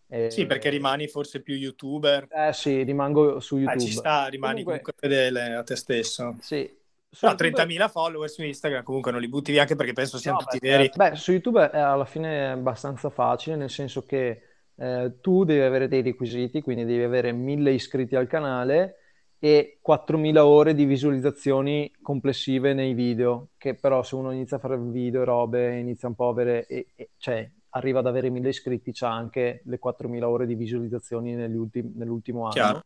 E... 0.08 0.32
Sì, 0.32 0.45
perché 0.45 0.69
rimani 0.69 1.10
forse 1.10 1.41
più 1.41 1.56
youtuber. 1.56 2.28
Eh 2.32 2.54
sì, 2.54 2.82
rimango 2.84 3.41
su 3.41 3.58
YouTube. 3.58 3.84
Eh, 3.84 3.86
ci 3.86 3.91
sta, 3.91 4.28
rimani 4.28 4.63
comunque... 4.63 4.93
comunque 4.93 4.93
fedele 4.95 5.56
a 5.56 5.63
te 5.63 5.75
stesso. 5.75 6.38
Sì, 6.39 6.84
su 7.15 7.25
no, 7.25 7.32
30.000 7.32 7.89
follower 7.89 8.30
su 8.30 8.43
Instagram 8.43 8.84
comunque 8.84 9.10
non 9.10 9.21
li 9.21 9.30
butti 9.30 9.54
via 9.54 9.62
anche 9.62 9.78
perché 9.78 9.93
penso 9.93 10.17
siano 10.17 10.39
no, 10.39 10.43
tutti 10.43 10.60
beh, 10.60 10.67
veri. 10.69 10.91
Beh, 10.93 11.15
su 11.15 11.32
YouTube 11.32 11.69
è 11.69 11.80
alla 11.80 12.04
fine 12.04 12.51
abbastanza 12.51 13.10
facile, 13.10 13.56
nel 13.56 13.69
senso 13.69 14.04
che 14.04 14.41
eh, 14.75 15.13
tu 15.21 15.45
devi 15.45 15.62
avere 15.62 15.88
dei 15.88 16.01
requisiti, 16.01 16.62
quindi 16.62 16.84
devi 16.84 17.04
avere 17.04 17.32
1000 17.32 17.71
iscritti 17.71 18.17
al 18.17 18.28
canale 18.28 18.97
e 19.39 19.80
4.000 19.88 20.38
ore 20.39 20.75
di 20.75 20.84
visualizzazioni 20.84 21.89
complessive 22.01 22.73
nei 22.73 22.93
video, 22.93 23.51
che 23.58 23.75
però 23.75 24.04
se 24.04 24.15
uno 24.15 24.32
inizia 24.32 24.58
a 24.58 24.60
fare 24.60 24.78
video 24.78 25.21
e 25.21 25.25
robe, 25.25 25.78
inizia 25.78 26.10
un 26.10 26.15
po' 26.15 26.28
a 26.28 26.32
avere, 26.32 26.67
e, 26.67 26.88
e, 26.95 27.12
cioè 27.17 27.49
arriva 27.69 27.99
ad 27.99 28.08
avere 28.08 28.30
1000 28.30 28.49
iscritti, 28.49 28.91
c'ha 28.91 29.10
anche 29.10 29.62
le 29.63 29.80
4.000 29.82 30.23
ore 30.23 30.45
di 30.45 30.56
visualizzazioni 30.56 31.34
ultim- 31.34 31.95
nell'ultimo 31.95 32.43
anno. 32.43 32.51
Chiaro 32.51 32.84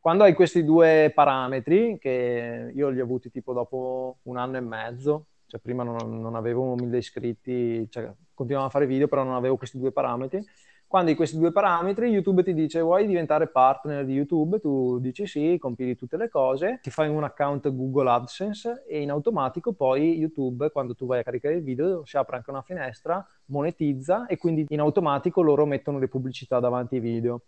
quando 0.00 0.24
hai 0.24 0.32
questi 0.32 0.64
due 0.64 1.12
parametri, 1.14 1.98
che 2.00 2.72
io 2.74 2.88
li 2.88 3.00
ho 3.00 3.04
avuti 3.04 3.30
tipo 3.30 3.52
dopo 3.52 4.16
un 4.22 4.38
anno 4.38 4.56
e 4.56 4.60
mezzo, 4.60 5.26
cioè 5.46 5.60
prima 5.60 5.82
non, 5.82 6.20
non 6.20 6.34
avevo 6.36 6.74
mille 6.74 6.98
iscritti, 6.98 7.86
cioè 7.90 8.10
continuavo 8.32 8.68
a 8.68 8.70
fare 8.70 8.86
video, 8.86 9.08
però 9.08 9.24
non 9.24 9.34
avevo 9.34 9.58
questi 9.58 9.78
due 9.78 9.92
parametri. 9.92 10.42
Quando 10.86 11.10
hai 11.10 11.16
questi 11.16 11.38
due 11.38 11.52
parametri, 11.52 12.08
YouTube 12.08 12.42
ti 12.42 12.52
dice 12.52 12.80
vuoi 12.80 13.06
diventare 13.06 13.46
partner 13.46 14.04
di 14.04 14.14
YouTube, 14.14 14.58
tu 14.58 14.98
dici 14.98 15.26
sì, 15.26 15.56
compili 15.60 15.94
tutte 15.94 16.16
le 16.16 16.28
cose, 16.28 16.80
ti 16.82 16.90
fai 16.90 17.08
un 17.08 17.22
account 17.22 17.72
Google 17.72 18.10
AdSense 18.10 18.84
e 18.88 19.00
in 19.02 19.10
automatico 19.10 19.72
poi 19.72 20.16
YouTube, 20.16 20.70
quando 20.70 20.94
tu 20.94 21.06
vai 21.06 21.20
a 21.20 21.22
caricare 21.22 21.54
il 21.56 21.62
video, 21.62 22.04
si 22.06 22.16
apre 22.16 22.36
anche 22.36 22.50
una 22.50 22.62
finestra, 22.62 23.24
monetizza 23.46 24.26
e 24.26 24.36
quindi 24.36 24.64
in 24.68 24.80
automatico 24.80 25.42
loro 25.42 25.64
mettono 25.64 25.98
le 25.98 26.08
pubblicità 26.08 26.58
davanti 26.58 26.96
ai 26.96 27.00
video. 27.02 27.42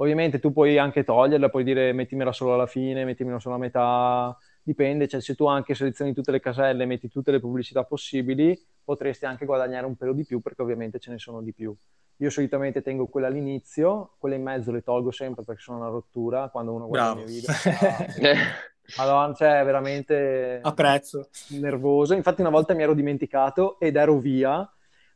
Ovviamente 0.00 0.38
tu 0.38 0.50
puoi 0.52 0.78
anche 0.78 1.04
toglierla, 1.04 1.50
puoi 1.50 1.62
dire 1.62 1.92
mettimela 1.92 2.32
solo 2.32 2.54
alla 2.54 2.66
fine, 2.66 3.04
mettimela 3.04 3.38
solo 3.38 3.56
a 3.56 3.58
metà, 3.58 4.36
dipende, 4.62 5.06
cioè 5.06 5.20
se 5.20 5.34
tu 5.34 5.46
anche 5.46 5.74
selezioni 5.74 6.14
tutte 6.14 6.30
le 6.30 6.40
caselle, 6.40 6.86
metti 6.86 7.10
tutte 7.10 7.30
le 7.30 7.38
pubblicità 7.38 7.84
possibili, 7.84 8.58
potresti 8.82 9.26
anche 9.26 9.44
guadagnare 9.44 9.84
un 9.84 9.96
pelo 9.96 10.14
di 10.14 10.24
più 10.24 10.40
perché 10.40 10.62
ovviamente 10.62 10.98
ce 10.98 11.10
ne 11.10 11.18
sono 11.18 11.42
di 11.42 11.52
più. 11.52 11.76
Io 12.16 12.30
solitamente 12.30 12.80
tengo 12.80 13.08
quella 13.08 13.26
all'inizio, 13.26 14.14
quelle 14.18 14.36
in 14.36 14.42
mezzo 14.42 14.72
le 14.72 14.82
tolgo 14.82 15.10
sempre 15.10 15.44
perché 15.44 15.60
sono 15.60 15.78
una 15.78 15.88
rottura 15.88 16.48
quando 16.48 16.72
uno 16.72 16.86
guarda 16.86 17.14
Bravo. 17.14 17.20
i 17.20 17.24
miei 17.24 17.40
video. 17.40 18.34
Madonna, 18.96 19.34
cioè 19.34 19.62
veramente 19.64 20.60
apprezzo. 20.62 21.28
nervoso. 21.48 22.14
Infatti 22.14 22.40
una 22.40 22.50
volta 22.50 22.72
mi 22.72 22.82
ero 22.82 22.94
dimenticato 22.94 23.78
ed 23.78 23.96
ero 23.96 24.18
via. 24.18 24.66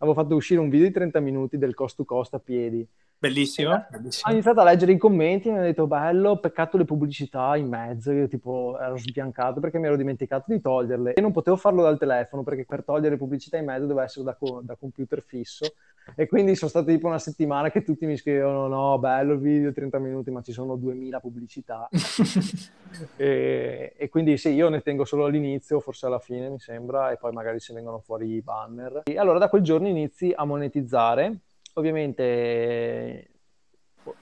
Avevo 0.04 0.20
fatto 0.20 0.34
uscire 0.34 0.60
un 0.60 0.68
video 0.68 0.86
di 0.86 0.92
30 0.92 1.18
minuti 1.20 1.56
del 1.56 1.74
cost 1.74 1.96
to 1.96 2.04
cost 2.04 2.34
a 2.34 2.38
piedi. 2.38 2.86
Bellissimo, 3.16 3.86
bellissimo. 3.88 4.28
Ho 4.28 4.32
iniziato 4.32 4.60
a 4.60 4.64
leggere 4.64 4.92
i 4.92 4.98
commenti 4.98 5.48
e 5.48 5.50
mi 5.50 5.56
hanno 5.56 5.66
detto 5.66 5.86
bello, 5.86 6.38
peccato 6.38 6.76
le 6.76 6.84
pubblicità 6.84 7.56
in 7.56 7.68
mezzo, 7.68 8.12
io 8.12 8.28
tipo 8.28 8.78
ero 8.78 8.98
sbiancato 8.98 9.60
perché 9.60 9.78
mi 9.78 9.86
ero 9.86 9.96
dimenticato 9.96 10.52
di 10.52 10.60
toglierle. 10.60 11.14
E 11.14 11.20
non 11.22 11.32
potevo 11.32 11.56
farlo 11.56 11.82
dal 11.82 11.98
telefono 11.98 12.42
perché 12.42 12.66
per 12.66 12.84
togliere 12.84 13.16
pubblicità 13.16 13.56
in 13.56 13.64
mezzo 13.64 13.86
doveva 13.86 14.04
essere 14.04 14.26
da, 14.26 14.34
co- 14.34 14.60
da 14.62 14.76
computer 14.76 15.22
fisso 15.22 15.72
e 16.14 16.26
quindi 16.26 16.54
sono 16.54 16.70
stato 16.70 16.86
tipo 16.86 17.06
una 17.06 17.18
settimana 17.18 17.70
che 17.70 17.82
tutti 17.82 18.06
mi 18.06 18.16
scrivevano 18.16 18.66
no, 18.68 18.98
bello 18.98 19.34
il 19.34 19.40
video, 19.40 19.72
30 19.72 19.98
minuti, 19.98 20.30
ma 20.30 20.42
ci 20.42 20.52
sono 20.52 20.76
2000 20.76 21.20
pubblicità. 21.20 21.88
e, 23.16 23.94
e, 23.96 24.08
quindi 24.08 24.36
sì, 24.36 24.50
io 24.50 24.68
ne 24.68 24.80
tengo 24.80 25.04
solo 25.04 25.24
all'inizio, 25.24 25.80
forse 25.80 26.06
alla 26.06 26.18
fine 26.18 26.48
mi 26.48 26.58
sembra, 26.58 27.10
e 27.10 27.16
poi 27.16 27.32
magari 27.32 27.60
se 27.60 27.72
vengono 27.74 27.98
fuori 27.98 28.34
i 28.34 28.42
banner. 28.42 29.02
E 29.04 29.18
allora 29.18 29.38
da 29.38 29.48
quel 29.48 29.62
giorno 29.62 29.88
inizi 29.88 30.32
a 30.34 30.44
monetizzare 30.44 31.38
ovviamente 31.74 33.30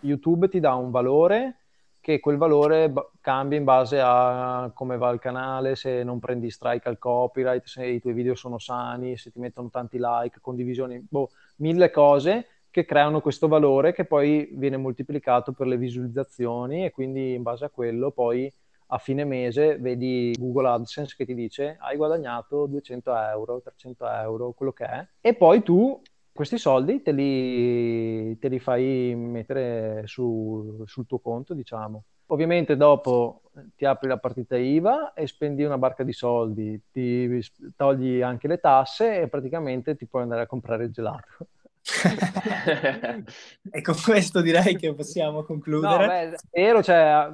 YouTube 0.00 0.48
ti 0.48 0.60
dà 0.60 0.74
un 0.74 0.90
valore 0.90 1.61
che 2.02 2.18
quel 2.18 2.36
valore 2.36 2.90
b- 2.90 3.10
cambia 3.20 3.56
in 3.56 3.64
base 3.64 4.00
a 4.02 4.72
come 4.74 4.98
va 4.98 5.10
il 5.10 5.20
canale, 5.20 5.76
se 5.76 6.02
non 6.02 6.18
prendi 6.18 6.50
strike 6.50 6.88
al 6.88 6.98
copyright, 6.98 7.64
se 7.64 7.86
i 7.86 8.00
tuoi 8.00 8.12
video 8.12 8.34
sono 8.34 8.58
sani, 8.58 9.16
se 9.16 9.30
ti 9.30 9.38
mettono 9.38 9.70
tanti 9.70 9.98
like, 10.00 10.40
condivisioni, 10.40 10.98
boh, 11.08 11.30
mille 11.58 11.90
cose 11.90 12.48
che 12.70 12.84
creano 12.84 13.20
questo 13.20 13.46
valore 13.46 13.92
che 13.92 14.04
poi 14.04 14.48
viene 14.54 14.78
moltiplicato 14.78 15.52
per 15.52 15.68
le 15.68 15.76
visualizzazioni 15.76 16.84
e 16.84 16.90
quindi 16.90 17.34
in 17.34 17.42
base 17.42 17.66
a 17.66 17.70
quello 17.70 18.10
poi 18.10 18.52
a 18.88 18.98
fine 18.98 19.24
mese 19.24 19.78
vedi 19.78 20.34
Google 20.36 20.68
AdSense 20.68 21.14
che 21.16 21.24
ti 21.24 21.34
dice 21.34 21.76
hai 21.80 21.96
guadagnato 21.96 22.66
200 22.66 23.16
euro, 23.16 23.60
300 23.60 24.08
euro, 24.08 24.52
quello 24.52 24.72
che 24.72 24.84
è. 24.84 25.06
E 25.20 25.34
poi 25.34 25.62
tu 25.62 26.00
questi 26.32 26.58
soldi 26.58 27.02
te 27.02 27.12
li, 27.12 28.38
te 28.38 28.48
li 28.48 28.58
fai 28.58 29.14
mettere 29.14 30.02
su, 30.06 30.82
sul 30.86 31.06
tuo 31.06 31.18
conto, 31.18 31.54
diciamo. 31.54 32.04
Ovviamente 32.26 32.76
dopo 32.76 33.42
ti 33.76 33.84
apri 33.84 34.08
la 34.08 34.18
partita 34.18 34.56
IVA 34.56 35.12
e 35.12 35.26
spendi 35.26 35.64
una 35.64 35.76
barca 35.76 36.02
di 36.02 36.12
soldi, 36.12 36.80
ti 36.90 37.40
togli 37.76 38.22
anche 38.22 38.48
le 38.48 38.58
tasse 38.58 39.20
e 39.20 39.28
praticamente 39.28 39.96
ti 39.96 40.06
puoi 40.06 40.22
andare 40.22 40.42
a 40.42 40.46
comprare 40.46 40.84
il 40.84 40.92
gelato 40.92 41.48
e 43.72 43.80
con 43.82 43.96
questo 44.04 44.40
direi 44.40 44.76
che 44.76 44.94
possiamo 44.94 45.42
concludere. 45.42 46.06
No, 46.06 46.06
beh, 46.06 46.36
vero, 46.52 46.80
cioè, 46.80 47.26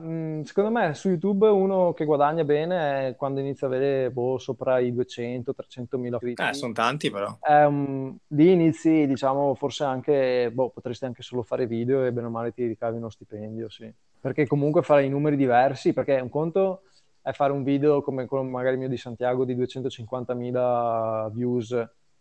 secondo 0.44 0.70
me 0.70 0.94
su 0.94 1.08
YouTube 1.08 1.48
uno 1.48 1.92
che 1.92 2.06
guadagna 2.06 2.44
bene 2.44 3.08
è 3.08 3.16
quando 3.16 3.40
inizia 3.40 3.66
a 3.66 3.70
avere 3.70 4.10
boh, 4.10 4.38
sopra 4.38 4.78
i 4.78 4.92
200-300 4.92 5.98
mila 5.98 6.16
iscritti. 6.16 6.42
Eh, 6.42 6.54
sono 6.54 6.72
tanti 6.72 7.10
però. 7.10 7.38
Um, 7.46 8.16
lì 8.28 8.52
inizi, 8.52 9.06
diciamo, 9.06 9.54
forse 9.54 9.84
anche, 9.84 10.50
boh, 10.50 10.70
potresti 10.70 11.04
anche 11.04 11.22
solo 11.22 11.42
fare 11.42 11.66
video 11.66 12.04
e 12.04 12.12
bene 12.12 12.28
o 12.28 12.30
male 12.30 12.52
ti 12.52 12.66
ricavi 12.66 12.96
uno 12.96 13.10
stipendio, 13.10 13.68
sì. 13.68 13.92
Perché 14.20 14.46
comunque 14.46 14.82
fare 14.82 15.04
i 15.04 15.10
numeri 15.10 15.36
diversi, 15.36 15.92
perché 15.92 16.18
un 16.20 16.30
conto 16.30 16.84
è 17.20 17.32
fare 17.32 17.52
un 17.52 17.62
video 17.62 18.00
come 18.00 18.24
quello 18.24 18.44
magari 18.44 18.78
mio 18.78 18.88
di 18.88 18.96
Santiago 18.96 19.44
di 19.44 19.54
250.000 19.54 21.30
views 21.32 21.72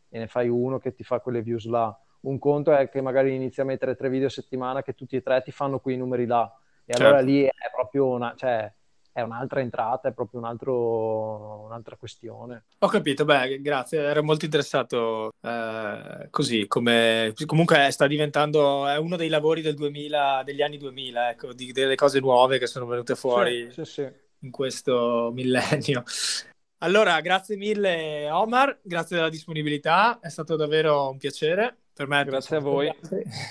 e 0.09 0.19
ne 0.19 0.27
fai 0.27 0.49
uno 0.49 0.77
che 0.79 0.93
ti 0.93 1.03
fa 1.03 1.19
quelle 1.19 1.41
views 1.41 1.65
là 1.65 1.97
un 2.21 2.39
conto 2.39 2.73
è 2.75 2.89
che 2.89 3.01
magari 3.01 3.35
inizi 3.35 3.61
a 3.61 3.65
mettere 3.65 3.95
tre 3.95 4.09
video 4.09 4.27
a 4.27 4.31
settimana 4.31 4.83
che 4.83 4.93
tutti 4.93 5.15
e 5.15 5.21
tre 5.21 5.41
ti 5.41 5.51
fanno 5.51 5.79
quei 5.79 5.97
numeri 5.97 6.25
là. 6.25 6.51
E 6.85 6.93
certo. 6.93 7.03
allora 7.03 7.21
lì 7.21 7.43
è 7.43 7.69
proprio 7.73 8.07
una, 8.07 8.33
cioè, 8.35 8.71
è 9.17 9.21
un'altra 9.21 9.61
entrata, 9.61 10.09
è 10.09 10.13
proprio 10.13 10.39
un 10.39 10.45
altro, 10.45 11.63
un'altra 11.65 11.95
questione. 11.95 12.65
Ho 12.77 12.87
capito, 12.87 13.25
beh, 13.25 13.61
grazie, 13.61 13.99
ero 13.99 14.21
molto 14.21 14.45
interessato 14.45 15.33
eh, 15.41 16.27
così, 16.29 16.67
come 16.67 17.33
comunque 17.47 17.89
sta 17.89 18.05
diventando, 18.05 18.85
è 18.85 18.97
uno 18.97 19.15
dei 19.15 19.29
lavori 19.29 19.61
del 19.61 19.73
2000, 19.73 20.43
degli 20.45 20.61
anni 20.61 20.77
2000, 20.77 21.31
ecco, 21.31 21.51
di, 21.53 21.71
delle 21.71 21.95
cose 21.95 22.19
nuove 22.19 22.59
che 22.59 22.67
sono 22.67 22.85
venute 22.85 23.15
fuori 23.15 23.71
sì, 23.71 23.85
sì, 23.85 23.91
sì. 23.91 24.07
in 24.41 24.51
questo 24.51 25.31
millennio. 25.33 26.03
Allora, 26.81 27.19
grazie 27.21 27.57
mille 27.57 28.29
Omar, 28.29 28.81
grazie 28.83 29.15
della 29.15 29.29
disponibilità, 29.29 30.19
è 30.19 30.29
stato 30.29 30.55
davvero 30.55 31.09
un 31.09 31.17
piacere 31.17 31.77
per 31.97 32.07
me. 32.07 32.23
Grazie 32.23 32.57
a 32.57 32.59
voi. 32.59 32.93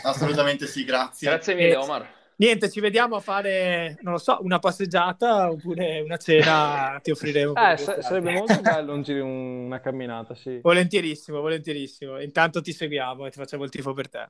Assolutamente 0.05 0.67
sì, 0.67 0.85
grazie. 0.85 1.29
Grazie 1.29 1.55
mille 1.55 1.77
Omar. 1.77 2.15
Niente, 2.39 2.71
ci 2.71 2.81
vediamo 2.81 3.17
a 3.17 3.21
fare, 3.21 3.97
non 4.03 4.13
lo 4.13 4.19
so, 4.19 4.39
una 4.43 4.59
passeggiata 4.59 5.51
oppure 5.51 6.01
una 6.01 6.19
cena, 6.19 6.99
ti 7.03 7.11
offriremo. 7.11 7.55
Eh, 7.55 7.77
s- 7.79 7.99
sarebbe 8.01 8.33
molto 8.33 8.61
bello 8.61 8.93
un 8.93 9.03
giro, 9.03 9.25
una 9.25 9.81
camminata, 9.81 10.35
sì. 10.35 10.61
Volentierissimo, 10.63 11.41
volentierissimo. 11.41 12.21
Intanto 12.21 12.61
ti 12.61 12.73
seguiamo 12.73 13.25
e 13.27 13.31
ti 13.31 13.39
facciamo 13.39 13.65
il 13.65 13.71
tifo 13.71 13.95
per 13.95 14.11
te. 14.11 14.29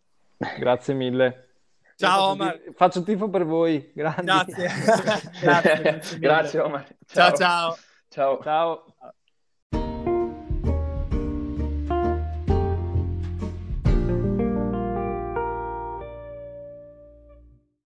Grazie 0.59 0.95
mille. 0.95 1.49
Ciao 1.97 2.31
Omar. 2.31 2.59
Tifo, 2.59 2.73
faccio 2.77 3.03
tifo 3.03 3.29
per 3.29 3.45
voi, 3.45 3.91
grazie. 3.93 4.23
Grazie. 4.23 4.71
grazie, 5.43 6.19
grazie 6.21 6.61
Omar. 6.61 6.87
ciao. 7.07 7.33
ciao. 7.33 7.77
Ciao. 8.09 8.41
Ciao. 8.41 8.95